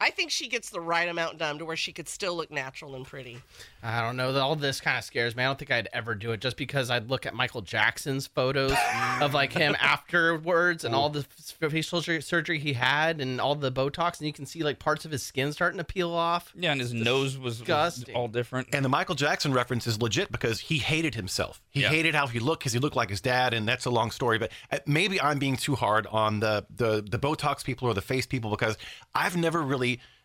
I 0.00 0.10
think 0.10 0.30
she 0.30 0.48
gets 0.48 0.70
the 0.70 0.80
right 0.80 1.08
amount 1.08 1.38
done 1.38 1.58
to 1.58 1.64
where 1.64 1.76
she 1.76 1.92
could 1.92 2.08
still 2.08 2.34
look 2.36 2.50
natural 2.50 2.94
and 2.94 3.06
pretty. 3.06 3.38
I 3.82 4.00
don't 4.00 4.16
know. 4.16 4.36
All 4.38 4.56
this 4.56 4.80
kind 4.80 4.98
of 4.98 5.04
scares 5.04 5.36
me. 5.36 5.42
I 5.42 5.46
don't 5.46 5.58
think 5.58 5.70
I'd 5.70 5.88
ever 5.92 6.14
do 6.14 6.32
it 6.32 6.40
just 6.40 6.56
because 6.56 6.90
I'd 6.90 7.08
look 7.10 7.26
at 7.26 7.34
Michael 7.34 7.62
Jackson's 7.62 8.26
photos 8.26 8.74
of 9.20 9.34
like 9.34 9.52
him 9.52 9.76
afterwards 9.80 10.84
and 10.84 10.94
all 10.94 11.10
the 11.10 11.22
facial 11.22 12.02
surgery 12.02 12.58
he 12.58 12.72
had 12.72 13.20
and 13.20 13.40
all 13.40 13.54
the 13.54 13.70
Botox, 13.72 14.18
and 14.18 14.26
you 14.26 14.32
can 14.32 14.46
see 14.46 14.62
like 14.62 14.78
parts 14.78 15.04
of 15.04 15.10
his 15.10 15.22
skin 15.22 15.52
starting 15.52 15.78
to 15.78 15.84
peel 15.84 16.12
off. 16.12 16.52
Yeah, 16.56 16.72
and 16.72 16.80
his 16.80 16.92
nose 16.92 17.36
was, 17.38 17.58
was 17.58 17.58
disgusting. 17.58 18.14
all 18.14 18.28
different. 18.28 18.68
And 18.72 18.84
the 18.84 18.88
Michael 18.88 19.14
Jackson 19.14 19.52
reference 19.52 19.86
is 19.86 20.00
legit 20.00 20.32
because 20.32 20.60
he 20.60 20.78
hated 20.78 21.14
himself. 21.14 21.60
He 21.70 21.82
Yeah. 21.82 21.88
hated 21.90 22.14
how 22.14 22.26
he 22.26 22.38
looked 22.40 22.60
because 22.60 22.72
he 22.72 22.78
looked 22.78 22.96
like 22.96 23.10
his 23.10 23.20
dad, 23.20 23.52
and 23.54 23.68
that's 23.68 23.84
a 23.84 23.90
long 23.90 24.10
story. 24.10 24.38
But 24.38 24.50
uh, 24.72 24.78
maybe 24.86 25.20
I'm 25.20 25.38
being 25.38 25.56
too 25.56 25.74
hard 25.74 26.06
on 26.08 26.40
the 26.40 26.64
the 26.74 27.04
the 27.08 27.18
Botox 27.18 27.64
people 27.64 27.88
or 27.88 27.94
the 27.94 28.00
face 28.00 28.26
people 28.26 28.50
because 28.50 28.76
I've 29.14 29.36
never 29.36 29.60
really 29.62 29.75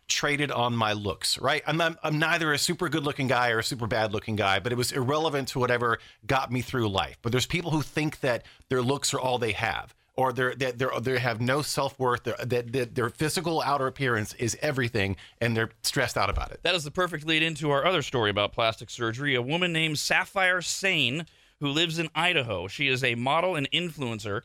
traded 0.08 0.50
on 0.50 0.76
my 0.76 0.92
looks. 0.92 1.38
Right? 1.38 1.62
I'm 1.66 1.80
I'm 1.80 2.18
neither 2.18 2.52
a 2.52 2.58
super 2.58 2.88
good 2.88 3.04
looking 3.04 3.28
guy 3.28 3.50
or 3.50 3.60
a 3.60 3.64
super 3.64 3.86
bad 3.86 4.12
looking 4.12 4.36
guy, 4.36 4.58
but 4.60 4.72
it 4.72 4.76
was 4.76 4.92
irrelevant 4.92 5.48
to 5.48 5.58
whatever 5.58 5.98
got 6.26 6.52
me 6.52 6.60
through 6.60 6.88
life. 6.88 7.18
But 7.22 7.32
there's 7.32 7.46
people 7.46 7.70
who 7.70 7.82
think 7.82 8.20
that 8.20 8.44
their 8.68 8.82
looks 8.82 9.14
are 9.14 9.20
all 9.20 9.38
they 9.38 9.52
have. 9.52 9.94
Or 10.14 10.30
they're, 10.34 10.54
that 10.56 10.78
they're, 10.78 11.00
they 11.00 11.18
have 11.18 11.40
no 11.40 11.62
self 11.62 11.98
worth. 11.98 12.24
That, 12.24 12.72
that 12.72 12.94
their 12.94 13.08
physical 13.08 13.62
outer 13.62 13.86
appearance 13.86 14.34
is 14.34 14.58
everything, 14.60 15.16
and 15.40 15.56
they're 15.56 15.70
stressed 15.82 16.18
out 16.18 16.28
about 16.28 16.50
it. 16.50 16.60
That 16.62 16.74
is 16.74 16.84
the 16.84 16.90
perfect 16.90 17.26
lead 17.26 17.42
into 17.42 17.70
our 17.70 17.86
other 17.86 18.02
story 18.02 18.28
about 18.28 18.52
plastic 18.52 18.90
surgery. 18.90 19.34
A 19.34 19.40
woman 19.40 19.72
named 19.72 19.98
Sapphire 19.98 20.60
Sane, 20.60 21.24
who 21.60 21.68
lives 21.68 21.98
in 21.98 22.10
Idaho. 22.14 22.68
She 22.68 22.88
is 22.88 23.02
a 23.02 23.14
model 23.14 23.56
and 23.56 23.70
influencer 23.70 24.42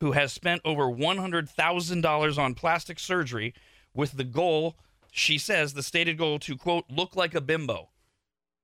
who 0.00 0.12
has 0.12 0.34
spent 0.34 0.60
over 0.66 0.84
$100,000 0.84 2.38
on 2.38 2.54
plastic 2.54 2.98
surgery 2.98 3.54
with 3.96 4.12
the 4.12 4.24
goal, 4.24 4.76
she 5.10 5.38
says, 5.38 5.74
the 5.74 5.82
stated 5.82 6.18
goal 6.18 6.38
to, 6.40 6.56
quote, 6.56 6.84
look 6.90 7.16
like 7.16 7.34
a 7.34 7.40
bimbo, 7.40 7.88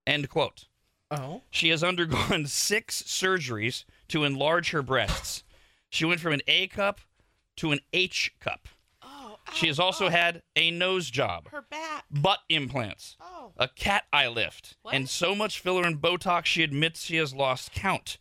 end 0.06 0.28
quote. 0.28 0.66
Oh, 1.10 1.42
She 1.50 1.68
has 1.70 1.82
undergone 1.84 2.46
six 2.46 3.02
surgeries 3.02 3.84
to 4.08 4.24
enlarge 4.24 4.70
her 4.70 4.82
breasts. 4.82 5.44
She 5.90 6.04
went 6.04 6.20
from 6.20 6.32
an 6.32 6.40
A 6.46 6.68
cup 6.68 7.00
to 7.56 7.72
an 7.72 7.80
H 7.92 8.34
cup. 8.40 8.68
Oh, 9.02 9.38
She 9.52 9.66
has 9.66 9.78
also 9.78 10.08
had 10.08 10.42
a 10.56 10.70
nose 10.70 11.10
job 11.10 11.48
her 11.50 11.62
back. 11.70 12.04
butt 12.10 12.40
implants, 12.48 13.16
Oh. 13.20 13.52
a 13.58 13.68
cat 13.68 14.04
eye 14.12 14.28
lift, 14.28 14.76
What? 14.82 14.94
and 14.94 15.08
so 15.08 15.34
much 15.34 15.58
filler 15.60 15.84
and 15.84 16.00
Botox 16.00 16.46
she 16.46 16.62
admits 16.62 17.04
she 17.04 17.16
has 17.16 17.34
lost 17.34 17.72
count. 17.72 18.16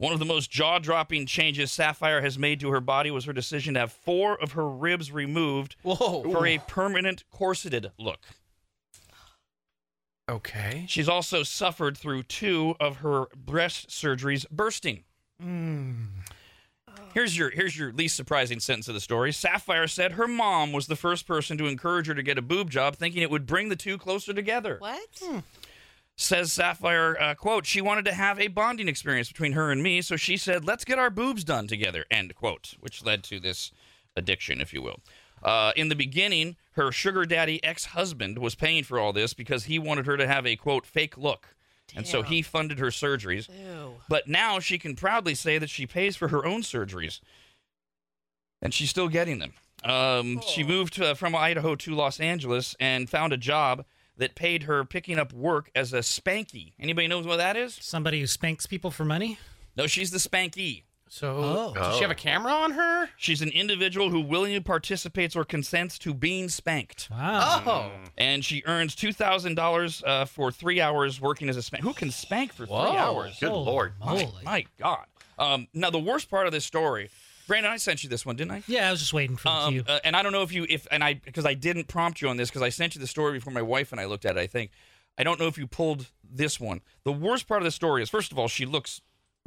One 0.00 0.14
of 0.14 0.18
the 0.18 0.24
most 0.24 0.50
jaw 0.50 0.78
dropping 0.78 1.26
changes 1.26 1.70
Sapphire 1.70 2.22
has 2.22 2.38
made 2.38 2.58
to 2.60 2.70
her 2.70 2.80
body 2.80 3.10
was 3.10 3.26
her 3.26 3.34
decision 3.34 3.74
to 3.74 3.80
have 3.80 3.92
four 3.92 4.40
of 4.40 4.52
her 4.52 4.66
ribs 4.66 5.12
removed 5.12 5.76
whoa. 5.82 6.22
for 6.22 6.46
a 6.46 6.56
permanent 6.56 7.24
corseted 7.30 7.92
look. 7.98 8.20
okay. 10.26 10.86
She's 10.88 11.06
also 11.06 11.42
suffered 11.42 11.98
through 11.98 12.22
two 12.22 12.76
of 12.80 12.98
her 12.98 13.26
breast 13.36 13.90
surgeries 13.90 14.48
bursting. 14.50 15.04
Hmm. 15.38 16.04
Here's 17.12 17.36
your 17.36 17.50
here's 17.50 17.76
your 17.76 17.92
least 17.92 18.16
surprising 18.16 18.58
sentence 18.58 18.88
of 18.88 18.94
the 18.94 19.00
story. 19.00 19.32
Sapphire 19.32 19.86
said 19.86 20.12
her 20.12 20.26
mom 20.26 20.72
was 20.72 20.86
the 20.86 20.96
first 20.96 21.26
person 21.26 21.58
to 21.58 21.66
encourage 21.66 22.06
her 22.06 22.14
to 22.14 22.22
get 22.22 22.38
a 22.38 22.42
boob 22.42 22.70
job, 22.70 22.96
thinking 22.96 23.20
it 23.20 23.30
would 23.30 23.44
bring 23.44 23.68
the 23.68 23.76
two 23.76 23.98
closer 23.98 24.32
together. 24.32 24.76
What? 24.78 25.08
Hmm. 25.22 25.40
Says 26.20 26.52
Sapphire, 26.52 27.16
uh, 27.18 27.34
quote, 27.34 27.64
she 27.64 27.80
wanted 27.80 28.04
to 28.04 28.12
have 28.12 28.38
a 28.38 28.48
bonding 28.48 28.88
experience 28.88 29.28
between 29.28 29.52
her 29.52 29.72
and 29.72 29.82
me, 29.82 30.02
so 30.02 30.16
she 30.16 30.36
said, 30.36 30.66
let's 30.66 30.84
get 30.84 30.98
our 30.98 31.08
boobs 31.08 31.44
done 31.44 31.66
together, 31.66 32.04
end 32.10 32.34
quote, 32.34 32.74
which 32.78 33.02
led 33.02 33.24
to 33.24 33.40
this 33.40 33.72
addiction, 34.14 34.60
if 34.60 34.74
you 34.74 34.82
will. 34.82 35.00
Uh, 35.42 35.72
in 35.76 35.88
the 35.88 35.94
beginning, 35.94 36.56
her 36.72 36.92
sugar 36.92 37.24
daddy 37.24 37.64
ex 37.64 37.86
husband 37.86 38.38
was 38.38 38.54
paying 38.54 38.84
for 38.84 38.98
all 38.98 39.14
this 39.14 39.32
because 39.32 39.64
he 39.64 39.78
wanted 39.78 40.04
her 40.04 40.18
to 40.18 40.26
have 40.26 40.46
a, 40.46 40.56
quote, 40.56 40.84
fake 40.84 41.16
look. 41.16 41.56
And 41.96 42.06
so 42.06 42.22
he 42.22 42.42
funded 42.42 42.78
her 42.80 42.88
surgeries. 42.88 43.48
Ew. 43.48 43.94
But 44.06 44.28
now 44.28 44.60
she 44.60 44.76
can 44.78 44.96
proudly 44.96 45.34
say 45.34 45.56
that 45.56 45.70
she 45.70 45.86
pays 45.86 46.16
for 46.16 46.28
her 46.28 46.44
own 46.44 46.60
surgeries. 46.60 47.20
And 48.60 48.74
she's 48.74 48.90
still 48.90 49.08
getting 49.08 49.38
them. 49.38 49.54
Um, 49.84 50.42
She 50.46 50.62
moved 50.64 51.00
uh, 51.00 51.14
from 51.14 51.34
Idaho 51.34 51.76
to 51.76 51.94
Los 51.94 52.20
Angeles 52.20 52.76
and 52.78 53.08
found 53.08 53.32
a 53.32 53.38
job 53.38 53.86
that 54.16 54.34
paid 54.34 54.64
her 54.64 54.84
picking 54.84 55.18
up 55.18 55.32
work 55.32 55.70
as 55.74 55.92
a 55.92 55.98
spanky. 56.00 56.72
Anybody 56.78 57.08
knows 57.08 57.26
what 57.26 57.36
that 57.38 57.56
is? 57.56 57.78
Somebody 57.80 58.20
who 58.20 58.26
spanks 58.26 58.66
people 58.66 58.90
for 58.90 59.04
money? 59.04 59.38
No, 59.76 59.86
she's 59.86 60.10
the 60.10 60.18
spanky. 60.18 60.82
So, 61.12 61.38
Oh. 61.38 61.74
does 61.74 61.96
she 61.96 62.02
have 62.02 62.10
a 62.12 62.14
camera 62.14 62.52
on 62.52 62.70
her? 62.72 63.08
She's 63.16 63.42
an 63.42 63.48
individual 63.48 64.10
who 64.10 64.20
willingly 64.20 64.60
participates 64.60 65.34
or 65.34 65.44
consents 65.44 65.98
to 66.00 66.14
being 66.14 66.48
spanked. 66.48 67.08
Wow. 67.10 67.62
Oh, 67.66 67.90
And 68.16 68.44
she 68.44 68.62
earns 68.64 68.94
$2,000 68.94 70.02
uh, 70.06 70.24
for 70.26 70.52
three 70.52 70.80
hours 70.80 71.20
working 71.20 71.48
as 71.48 71.56
a 71.56 71.62
spank. 71.62 71.82
Who 71.82 71.92
can 71.94 72.10
spank 72.10 72.52
for 72.52 72.66
Whoa. 72.66 72.90
three 72.90 72.96
hours? 72.98 73.36
Good 73.40 73.48
Holy 73.48 73.64
lord. 73.64 73.92
moly. 73.98 74.28
My 74.44 74.66
God. 74.78 75.04
Um, 75.38 75.66
now, 75.74 75.90
the 75.90 75.98
worst 75.98 76.30
part 76.30 76.46
of 76.46 76.52
this 76.52 76.64
story, 76.64 77.10
Brandon, 77.50 77.72
I 77.72 77.78
sent 77.78 78.04
you 78.04 78.08
this 78.08 78.24
one, 78.24 78.36
didn't 78.36 78.52
I? 78.52 78.62
Yeah, 78.68 78.86
I 78.86 78.92
was 78.92 79.00
just 79.00 79.12
waiting 79.12 79.36
for 79.36 79.48
Um, 79.48 79.72
cue. 79.74 79.84
uh, 79.88 79.98
and 80.04 80.14
I 80.14 80.22
don't 80.22 80.30
know 80.30 80.42
if 80.42 80.52
you, 80.52 80.66
if, 80.68 80.86
and 80.92 81.02
I, 81.02 81.14
because 81.14 81.44
I 81.44 81.54
didn't 81.54 81.88
prompt 81.88 82.22
you 82.22 82.28
on 82.28 82.36
this 82.36 82.48
because 82.48 82.62
I 82.62 82.68
sent 82.68 82.94
you 82.94 83.00
the 83.00 83.08
story 83.08 83.32
before 83.32 83.52
my 83.52 83.60
wife 83.60 83.90
and 83.90 84.00
I 84.00 84.04
looked 84.04 84.24
at 84.24 84.36
it, 84.36 84.40
I 84.40 84.46
think. 84.46 84.70
I 85.18 85.24
don't 85.24 85.40
know 85.40 85.48
if 85.48 85.58
you 85.58 85.66
pulled 85.66 86.06
this 86.22 86.60
one. 86.60 86.80
The 87.02 87.10
worst 87.12 87.48
part 87.48 87.60
of 87.60 87.64
the 87.64 87.72
story 87.72 88.04
is, 88.04 88.08
first 88.08 88.30
of 88.30 88.38
all, 88.38 88.46
she 88.46 88.66
looks 88.66 89.00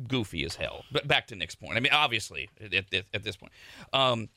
goofy 0.06 0.44
as 0.44 0.56
hell. 0.56 0.84
But 0.92 1.08
back 1.08 1.28
to 1.28 1.36
Nick's 1.38 1.56
point. 1.56 1.78
I 1.78 1.80
mean, 1.80 1.94
obviously, 1.94 2.50
at, 2.62 2.74
at, 2.94 3.06
at 3.14 3.24
this 3.24 3.38
point, 3.38 3.54
um, 3.94 4.28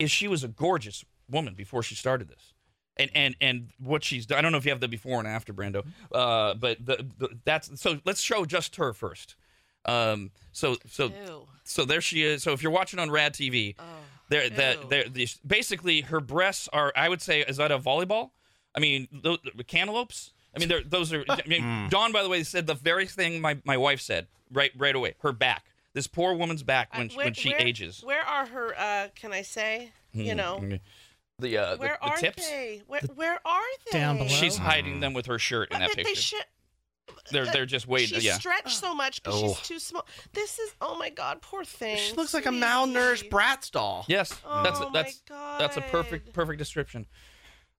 is 0.00 0.10
she 0.10 0.26
was 0.26 0.42
a 0.42 0.48
gorgeous 0.48 1.04
woman 1.30 1.54
before 1.54 1.84
she 1.84 1.94
started 1.94 2.28
this. 2.28 2.52
And, 2.96 3.12
and 3.14 3.36
and 3.40 3.68
what 3.78 4.02
she's 4.02 4.26
done. 4.26 4.38
I 4.38 4.40
don't 4.40 4.50
know 4.50 4.58
if 4.58 4.64
you 4.64 4.72
have 4.72 4.80
the 4.80 4.88
before 4.88 5.20
and 5.20 5.28
after, 5.28 5.54
Brando. 5.54 5.86
Uh, 6.10 6.54
but 6.54 6.84
the, 6.84 7.06
the 7.16 7.28
that's 7.44 7.80
so. 7.80 8.00
Let's 8.04 8.20
show 8.20 8.44
just 8.44 8.74
her 8.74 8.92
first. 8.92 9.36
Um, 9.88 10.30
so 10.52 10.76
so 10.88 11.06
Ew. 11.06 11.46
so 11.64 11.84
there 11.84 12.00
she 12.00 12.22
is. 12.22 12.42
So 12.42 12.52
if 12.52 12.62
you're 12.62 12.72
watching 12.72 12.98
on 12.98 13.10
Rad 13.10 13.32
TV, 13.34 13.74
Oh. 13.78 13.82
there 14.28 14.48
that 14.50 14.90
there 14.90 15.08
these 15.08 15.38
basically 15.46 16.02
her 16.02 16.20
breasts 16.20 16.68
are 16.72 16.92
I 16.96 17.08
would 17.08 17.22
say 17.22 17.40
is 17.42 17.56
that 17.56 17.70
a 17.72 17.78
volleyball? 17.78 18.30
I 18.74 18.80
mean 18.80 19.08
those, 19.12 19.38
cantaloupes. 19.66 20.32
I 20.54 20.58
mean 20.58 20.70
those 20.86 21.12
are. 21.12 21.24
I 21.28 21.42
mean, 21.46 21.88
Dawn 21.88 22.12
by 22.12 22.22
the 22.22 22.28
way 22.28 22.42
said 22.42 22.66
the 22.66 22.74
very 22.74 23.06
thing 23.06 23.40
my, 23.40 23.58
my 23.64 23.76
wife 23.76 24.00
said 24.00 24.26
right 24.52 24.72
right 24.76 24.94
away. 24.94 25.14
Her 25.22 25.32
back. 25.32 25.64
This 25.94 26.06
poor 26.06 26.34
woman's 26.34 26.62
back 26.62 26.94
when 26.96 27.10
Uh, 27.10 27.14
where- 27.14 27.26
when 27.26 27.34
she 27.34 27.50
where- 27.50 27.60
ages. 27.60 28.02
Where 28.04 28.22
are 28.22 28.46
her? 28.46 28.78
Uh, 28.78 29.08
can 29.14 29.32
I 29.32 29.42
say? 29.42 29.92
You 30.12 30.34
know, 30.34 30.58
Mm, 30.62 30.80
the 31.38 31.58
uh 31.58 31.76
where 31.76 31.98
the 32.02 32.08
are 32.08 32.16
tips. 32.16 32.48
they? 32.48 32.82
Where, 32.86 33.00
where 33.14 33.40
are 33.46 33.62
they? 33.92 33.98
Down 33.98 34.16
below. 34.18 34.28
She's 34.28 34.56
hiding 34.56 35.00
them 35.00 35.12
with 35.14 35.26
her 35.26 35.38
shirt 35.38 35.70
in 35.70 35.76
I 35.76 35.80
that 35.80 35.88
bet 35.88 35.96
they 35.96 36.02
picture. 36.04 36.20
should. 36.20 36.44
They're 37.30 37.46
they're 37.46 37.66
just 37.66 37.86
waiting. 37.86 38.14
She's 38.16 38.24
yeah. 38.24 38.38
stretched 38.38 38.76
so 38.76 38.94
much 38.94 39.22
because 39.22 39.42
Oh. 39.42 39.48
she's 39.54 39.68
too 39.68 39.78
small. 39.78 40.06
This 40.32 40.58
is 40.58 40.74
oh 40.80 40.96
my 40.98 41.10
god, 41.10 41.42
poor 41.42 41.64
thing. 41.64 41.98
she 41.98 42.14
looks 42.14 42.32
like 42.34 42.46
a 42.46 42.50
malnourished 42.50 43.28
Bratz 43.28 43.70
doll. 43.70 44.04
Yes, 44.08 44.30
that's 44.30 44.80
Oh 44.80 44.90
that's 44.92 45.22
my 45.30 45.56
that's 45.58 45.76
a 45.76 45.82
perfect 45.82 46.32
perfect 46.32 46.58
description. 46.58 47.06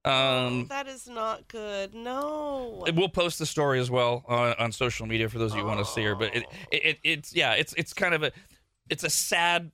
Oh, 0.06 0.12
Um, 0.48 0.68
that 0.68 0.88
is 0.88 1.08
not 1.10 1.48
good. 1.48 1.94
No. 1.94 2.86
We'll 2.94 3.10
post 3.10 3.38
the 3.40 3.46
story 3.46 3.80
as 3.80 3.92
well 3.92 4.24
on, 4.28 4.54
on 4.58 4.72
social 4.72 5.06
media 5.06 5.28
for 5.28 5.40
those 5.40 5.52
of 5.52 5.58
you 5.58 5.64
who 5.64 5.68
want 5.68 5.86
to 5.86 5.92
see 5.92 6.04
her. 6.04 6.16
But 6.16 6.36
it, 6.36 6.46
it, 6.72 6.82
it 6.86 7.00
it's 7.04 7.36
yeah, 7.36 7.54
it's 7.54 7.74
it's 7.78 7.94
kind 7.94 8.14
of 8.14 8.24
a 8.24 8.32
it's 8.90 9.04
a 9.04 9.10
sad 9.10 9.72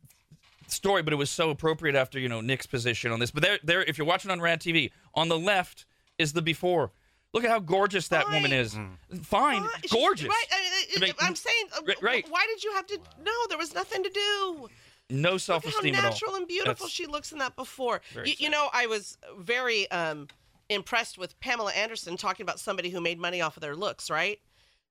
story, 0.67 1.03
but 1.03 1.13
it 1.13 1.17
was 1.17 1.29
so 1.29 1.51
appropriate 1.51 1.95
after 1.95 2.19
you 2.19 2.27
know 2.29 2.41
Nick's 2.41 2.65
position 2.65 3.11
on 3.11 3.19
this. 3.19 3.29
But 3.31 3.43
there 3.43 3.59
there 3.63 3.83
if 3.83 3.97
you're 3.97 4.07
watching 4.07 4.31
on 4.31 4.41
Rad 4.41 4.61
TV, 4.61 4.91
on 5.13 5.29
the 5.29 5.37
left 5.37 5.85
is 6.17 6.33
the 6.33 6.41
before. 6.41 6.91
Look 7.35 7.43
at 7.43 7.49
how 7.51 7.59
gorgeous 7.59 8.07
that 8.07 8.31
woman 8.31 8.51
is. 8.53 8.73
Mm. 8.75 9.23
Fine, 9.25 9.61
Why- 9.63 9.69
she's- 9.81 9.91
gorgeous. 9.91 10.27
Right. 10.29 10.45
I, 10.51 10.85
I 10.95 10.99
mean, 11.01 11.13
I, 11.21 11.27
am 11.27 11.35
saying. 11.35 11.65
uh, 11.77 11.81
right- 11.85 12.01
right. 12.01 12.25
Why 12.29 12.45
did 12.47 12.63
you 12.63 12.71
have 12.73 12.87
to? 12.87 12.97
No, 13.23 13.31
there 13.49 13.57
was 13.57 13.73
nothing 13.75 14.03
to 14.03 14.09
do. 14.09 14.69
No 15.09 15.17
Look 15.17 15.27
at 15.27 15.31
how 15.31 15.37
self-esteem 15.37 15.95
at 15.95 16.03
all. 16.05 16.09
natural 16.11 16.35
and 16.35 16.47
beautiful 16.47 16.73
That's- 16.73 16.89
she 16.91 17.05
looks 17.05 17.31
in 17.31 17.37
that 17.39 17.55
before. 17.55 18.01
Very 18.13 18.29
You, 18.31 18.35
you 18.39 18.49
know, 18.49 18.69
I 18.73 18.87
was 18.87 19.17
very 19.37 19.91
um, 19.91 20.29
impressed 20.69 21.17
with 21.17 21.39
Pamela 21.41 21.73
Anderson 21.73 22.17
talking 22.17 22.43
about 22.43 22.59
somebody 22.59 22.89
who 22.89 22.99
made 23.01 23.19
money 23.19 23.41
off 23.41 23.57
of 23.57 23.61
their 23.61 23.75
looks, 23.75 24.09
right? 24.09 24.39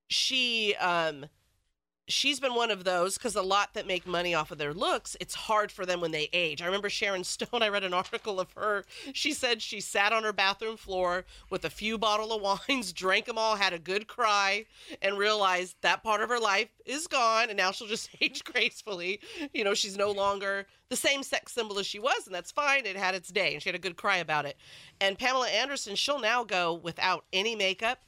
she 0.09 0.75
um 0.77 1.25
she's 2.07 2.41
been 2.41 2.55
one 2.55 2.71
of 2.71 2.85
those 2.85 3.17
because 3.17 3.35
a 3.35 3.43
lot 3.43 3.73
that 3.75 3.87
make 3.87 4.07
money 4.07 4.35
off 4.35 4.51
of 4.51 4.59
their 4.59 4.75
looks 4.75 5.17
it's 5.21 5.35
hard 5.35 5.73
for 5.73 5.87
them 5.87 6.01
when 6.01 6.11
they 6.11 6.29
age. 6.33 6.61
I 6.61 6.67
remember 6.67 6.91
sharon 6.91 7.25
stone 7.25 7.63
i 7.63 7.69
read 7.69 7.85
an 7.85 7.95
article 7.95 8.41
of 8.41 8.53
her. 8.53 8.85
She 9.13 9.33
said 9.33 9.63
she 9.63 9.81
sat 9.81 10.13
on 10.13 10.23
her 10.25 10.33
bathroom 10.33 10.77
floor 10.77 11.25
with 11.51 11.65
a 11.65 11.71
few 11.71 11.99
bottle 11.99 12.33
of 12.33 12.43
wines 12.69 12.93
drank 12.93 13.27
them 13.27 13.39
all 13.39 13.57
had 13.57 13.73
a 13.73 13.79
good 13.79 14.07
cry 14.07 14.67
and 15.01 15.19
realized 15.19 15.77
that 15.81 16.03
part 16.03 16.21
of 16.21 16.29
her 16.29 16.39
life 16.39 16.69
is 16.85 17.07
gone 17.07 17.49
and 17.49 17.57
now 17.57 17.71
she'll 17.71 17.89
just 17.89 18.11
age 18.21 18.45
gracefully. 18.45 19.21
You 19.53 19.65
know 19.65 19.75
she's 19.75 19.97
no 19.97 20.11
longer 20.11 20.67
the 20.91 20.97
same 20.97 21.23
sex 21.23 21.53
symbol 21.53 21.79
as 21.79 21.87
she 21.87 21.99
was 21.99 22.27
and 22.27 22.35
that's 22.35 22.53
fine 22.53 22.87
it 22.87 22.97
had 22.97 23.15
its 23.15 23.31
day 23.31 23.55
and 23.55 23.63
she 23.63 23.69
had 23.69 23.77
a 23.77 23.79
good 23.79 23.97
cry 23.97 24.19
about 24.19 24.45
it. 24.45 24.57
And 25.01 25.19
pamela 25.19 25.49
anderson 25.49 25.95
she'll 25.95 26.21
now 26.21 26.45
go 26.45 26.75
without 26.75 27.25
any 27.33 27.57
makeup 27.57 28.01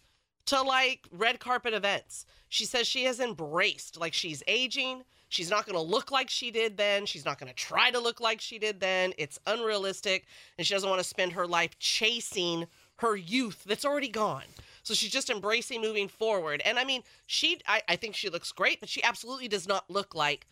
to 0.47 0.63
like 0.63 1.07
red 1.11 1.41
carpet 1.41 1.75
events. 1.75 2.27
She 2.49 2.65
says 2.65 2.87
she 2.87 3.05
has 3.05 3.21
embraced 3.21 3.99
like 3.99 4.15
she's 4.15 4.43
aging. 4.47 5.03
She's 5.29 5.51
not 5.51 5.67
going 5.67 5.75
to 5.75 5.83
look 5.83 6.13
like 6.13 6.31
she 6.31 6.51
did 6.53 6.77
then. 6.77 7.05
She's 7.05 7.25
not 7.25 7.39
going 7.39 7.49
to 7.49 7.55
try 7.55 7.91
to 7.91 7.99
look 7.99 8.21
like 8.21 8.41
she 8.41 8.59
did 8.59 8.79
then. 8.79 9.13
It's 9.19 9.41
unrealistic. 9.47 10.25
And 10.57 10.67
she 10.67 10.73
doesn't 10.73 10.89
want 10.89 11.01
to 11.01 11.09
spend 11.09 11.33
her 11.33 11.47
life 11.47 11.77
chasing 11.81 12.67
her 12.97 13.17
youth 13.17 13.65
that's 13.67 13.85
already 13.85 14.09
gone. 14.09 14.45
So 14.83 14.95
she's 14.95 15.11
just 15.11 15.29
embracing 15.29 15.83
moving 15.83 16.07
forward. 16.07 16.63
And 16.65 16.79
I 16.79 16.85
mean, 16.85 17.03
she, 17.27 17.59
I, 17.67 17.83
I 17.89 17.97
think 17.97 18.15
she 18.15 18.31
looks 18.31 18.53
great, 18.53 18.79
but 18.79 18.89
she 18.89 19.03
absolutely 19.03 19.49
does 19.49 19.67
not 19.67 19.91
look 19.91 20.15
like 20.15 20.47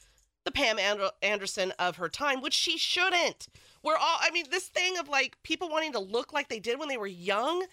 the 0.45 0.51
Pam 0.51 0.79
Ander- 0.79 1.11
Anderson 1.23 1.73
of 1.79 1.97
her 1.97 2.09
time, 2.09 2.43
which 2.43 2.53
she 2.53 2.77
shouldn't. 2.77 3.47
We're 3.83 3.97
all, 3.97 4.19
I 4.21 4.31
mean, 4.33 4.47
this 4.51 4.67
thing 4.67 4.99
of 4.99 5.09
like 5.09 5.37
people 5.43 5.69
wanting 5.69 5.93
to 5.93 6.01
look 6.01 6.33
like 6.33 6.49
they 6.49 6.59
did 6.59 6.79
when 6.79 6.89
they 6.89 6.97
were 6.97 7.07
young, 7.07 7.65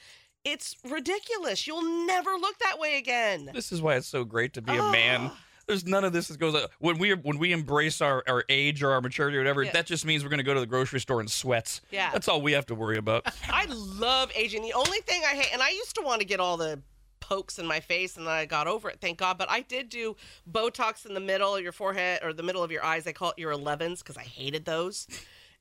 it's 0.44 0.76
ridiculous. 0.90 1.68
You'll 1.68 2.06
never 2.06 2.32
look 2.32 2.58
that 2.60 2.80
way 2.80 2.98
again. 2.98 3.50
This 3.54 3.72
is 3.72 3.82
why 3.82 3.96
it's 3.96 4.08
so 4.08 4.24
great 4.24 4.54
to 4.54 4.62
be 4.62 4.74
a 4.74 4.92
man. 4.92 5.32
Ah. 5.32 5.38
There's 5.68 5.86
none 5.86 6.04
of 6.04 6.12
this 6.12 6.28
that 6.28 6.40
goes 6.40 6.56
when 6.80 6.98
we 6.98 7.14
when 7.14 7.38
we 7.38 7.54
embrace 7.54 8.02
our, 8.02 8.24
our 8.28 8.44
age 8.50 8.84
or 8.84 8.92
our 8.92 9.02
maturity 9.02 9.38
or 9.38 9.42
whatever. 9.42 9.64
Yeah. 9.64 9.72
That 9.72 9.86
just 9.86 10.06
means 10.06 10.24
we're 10.24 10.30
going 10.30 10.40
to 10.40 10.44
go 10.44 10.54
to 10.54 10.60
the 10.60 10.66
grocery 10.66 11.00
store 11.00 11.22
in 11.22 11.28
sweats. 11.28 11.82
Yeah. 11.92 12.12
that's 12.12 12.28
all 12.28 12.42
we 12.42 12.52
have 12.54 12.66
to 12.68 12.76
worry 12.76 12.98
about. 12.98 13.26
I 13.50 13.66
love 13.66 14.32
aging. 14.36 14.64
The 14.64 14.74
only 14.74 15.00
thing 15.00 15.22
I 15.24 15.36
hate, 15.36 15.54
and 15.54 15.62
I 15.62 15.70
used 15.70 15.96
to 15.96 16.02
want 16.02 16.20
to 16.20 16.26
get 16.26 16.40
all 16.40 16.58
the 16.58 16.82
pokes 17.20 17.60
in 17.60 17.66
my 17.66 17.80
face, 17.80 18.18
and 18.18 18.28
then 18.28 18.34
I 18.34 18.46
got 18.46 18.68
over 18.68 18.90
it, 18.90 19.00
thank 19.00 19.20
God. 19.20 19.38
But 19.38 19.50
I 19.50 19.62
did 19.62 19.88
do 19.88 20.18
Botox 20.52 21.06
in 21.06 21.14
the 21.14 21.22
middle 21.22 21.56
of 21.56 21.64
your 21.64 21.72
forehead 21.72 22.20
or 22.24 22.34
the 22.34 22.44
middle 22.44 22.64
of 22.64 22.72
your 22.72 22.84
eyes. 22.84 23.08
I 23.08 23.14
call 23.14 23.30
it 23.30 23.40
your 23.40 23.54
11s 23.54 24.00
because 24.00 24.18
I 24.18 24.24
hated 24.24 24.66
those. 24.66 25.08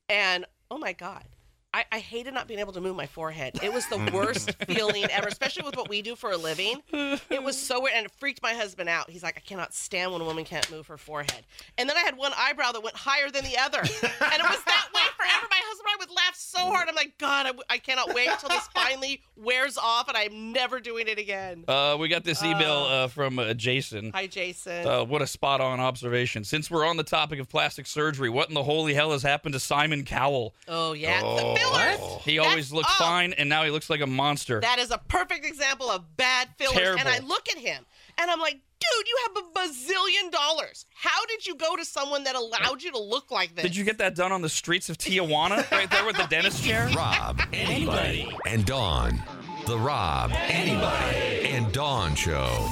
And 0.09 0.45
oh 0.69 0.77
my 0.77 0.91
God. 0.91 1.23
I, 1.73 1.85
I 1.91 1.99
hated 1.99 2.33
not 2.33 2.47
being 2.47 2.59
able 2.59 2.73
to 2.73 2.81
move 2.81 2.95
my 2.95 3.05
forehead. 3.05 3.59
It 3.63 3.71
was 3.71 3.87
the 3.87 3.97
worst 4.13 4.51
feeling 4.65 5.05
ever, 5.05 5.27
especially 5.27 5.63
with 5.63 5.77
what 5.77 5.87
we 5.89 6.01
do 6.01 6.15
for 6.15 6.31
a 6.31 6.37
living. 6.37 6.81
It 6.91 7.41
was 7.41 7.57
so 7.57 7.81
weird, 7.81 7.95
and 7.95 8.05
it 8.05 8.11
freaked 8.11 8.41
my 8.43 8.53
husband 8.53 8.89
out. 8.89 9.09
He's 9.09 9.23
like, 9.23 9.37
I 9.37 9.39
cannot 9.39 9.73
stand 9.73 10.11
when 10.11 10.21
a 10.21 10.25
woman 10.25 10.43
can't 10.43 10.69
move 10.69 10.87
her 10.87 10.97
forehead. 10.97 11.45
And 11.77 11.89
then 11.89 11.95
I 11.95 12.01
had 12.01 12.17
one 12.17 12.33
eyebrow 12.37 12.73
that 12.73 12.83
went 12.83 12.95
higher 12.95 13.29
than 13.29 13.45
the 13.45 13.57
other, 13.57 13.79
and 13.79 13.87
it 13.87 14.01
was 14.01 14.63
that 14.65 14.87
way 14.93 15.01
forever. 15.17 15.47
My 15.49 15.61
husband 15.63 15.87
and 15.87 15.93
I 15.93 15.95
would 15.99 16.11
laugh 16.11 16.35
so 16.71 16.75
hard. 16.77 16.89
I'm 16.89 16.95
like, 16.95 17.17
God, 17.17 17.45
I, 17.47 17.73
I 17.73 17.77
cannot 17.77 18.13
wait 18.13 18.29
until 18.29 18.49
this 18.49 18.67
finally 18.73 19.21
wears 19.35 19.77
off, 19.77 20.07
and 20.07 20.17
I'm 20.17 20.51
never 20.51 20.79
doing 20.79 21.07
it 21.07 21.17
again. 21.17 21.65
Uh, 21.67 21.97
we 21.99 22.07
got 22.07 22.23
this 22.23 22.43
email 22.43 22.85
uh, 22.89 23.07
from 23.07 23.39
uh, 23.39 23.53
Jason. 23.53 24.11
Hi, 24.13 24.27
Jason. 24.27 24.87
Uh, 24.87 25.03
what 25.03 25.21
a 25.21 25.27
spot 25.27 25.61
on 25.61 25.79
observation. 25.79 26.43
Since 26.43 26.69
we're 26.71 26.85
on 26.85 26.97
the 26.97 27.03
topic 27.03 27.39
of 27.39 27.49
plastic 27.49 27.87
surgery, 27.87 28.29
what 28.29 28.49
in 28.49 28.55
the 28.55 28.63
holy 28.63 28.93
hell 28.93 29.11
has 29.11 29.23
happened 29.23 29.53
to 29.53 29.59
Simon 29.59 30.03
Cowell? 30.03 30.55
oh 30.67 30.93
yeah, 30.93 31.21
the 31.21 31.57
fillers. 31.59 32.21
He 32.23 32.37
That's- 32.37 32.49
always 32.49 32.71
looked 32.71 32.89
oh, 32.91 33.03
fine, 33.03 33.33
and 33.33 33.49
now 33.49 33.63
he 33.63 33.71
looks 33.71 33.89
like 33.89 34.01
a 34.01 34.07
monster. 34.07 34.59
That 34.59 34.79
is 34.79 34.91
a 34.91 34.97
perfect 34.97 35.45
example 35.45 35.89
of 35.89 36.17
bad 36.17 36.49
fillers. 36.57 36.77
Terrible. 36.77 36.99
And 36.99 37.09
I 37.09 37.19
look 37.19 37.49
at 37.49 37.57
him 37.57 37.85
and 38.17 38.29
I'm 38.29 38.39
like, 38.39 38.59
dude, 38.81 39.07
you 39.07 39.17
have 39.27 39.43
a 39.43 39.59
bazillion 39.59 40.31
dollars. 40.31 40.85
How 40.93 41.25
did 41.27 41.45
you 41.45 41.55
go 41.55 41.75
to 41.75 41.85
someone 41.85 42.23
that 42.25 42.35
allowed 42.35 42.81
you 42.81 42.91
to 42.91 42.99
look 42.99 43.31
like 43.31 43.55
this? 43.55 43.63
Did 43.63 43.75
you 43.75 43.83
get 43.83 43.97
that 43.99 44.15
done 44.15 44.31
on 44.31 44.41
the 44.41 44.49
streets 44.49 44.89
of 44.89 44.97
Tijuana, 44.97 45.69
right 45.71 45.89
there 45.89 46.05
with 46.05 46.17
the 46.17 46.25
dentist 46.29 46.63
chair? 46.63 46.89
Rob, 46.95 47.41
anybody, 47.53 48.33
and 48.45 48.65
Dawn. 48.65 49.21
The 49.67 49.77
Rob, 49.77 50.31
anybody, 50.33 51.47
and 51.49 51.71
Dawn 51.71 52.15
Show. 52.15 52.71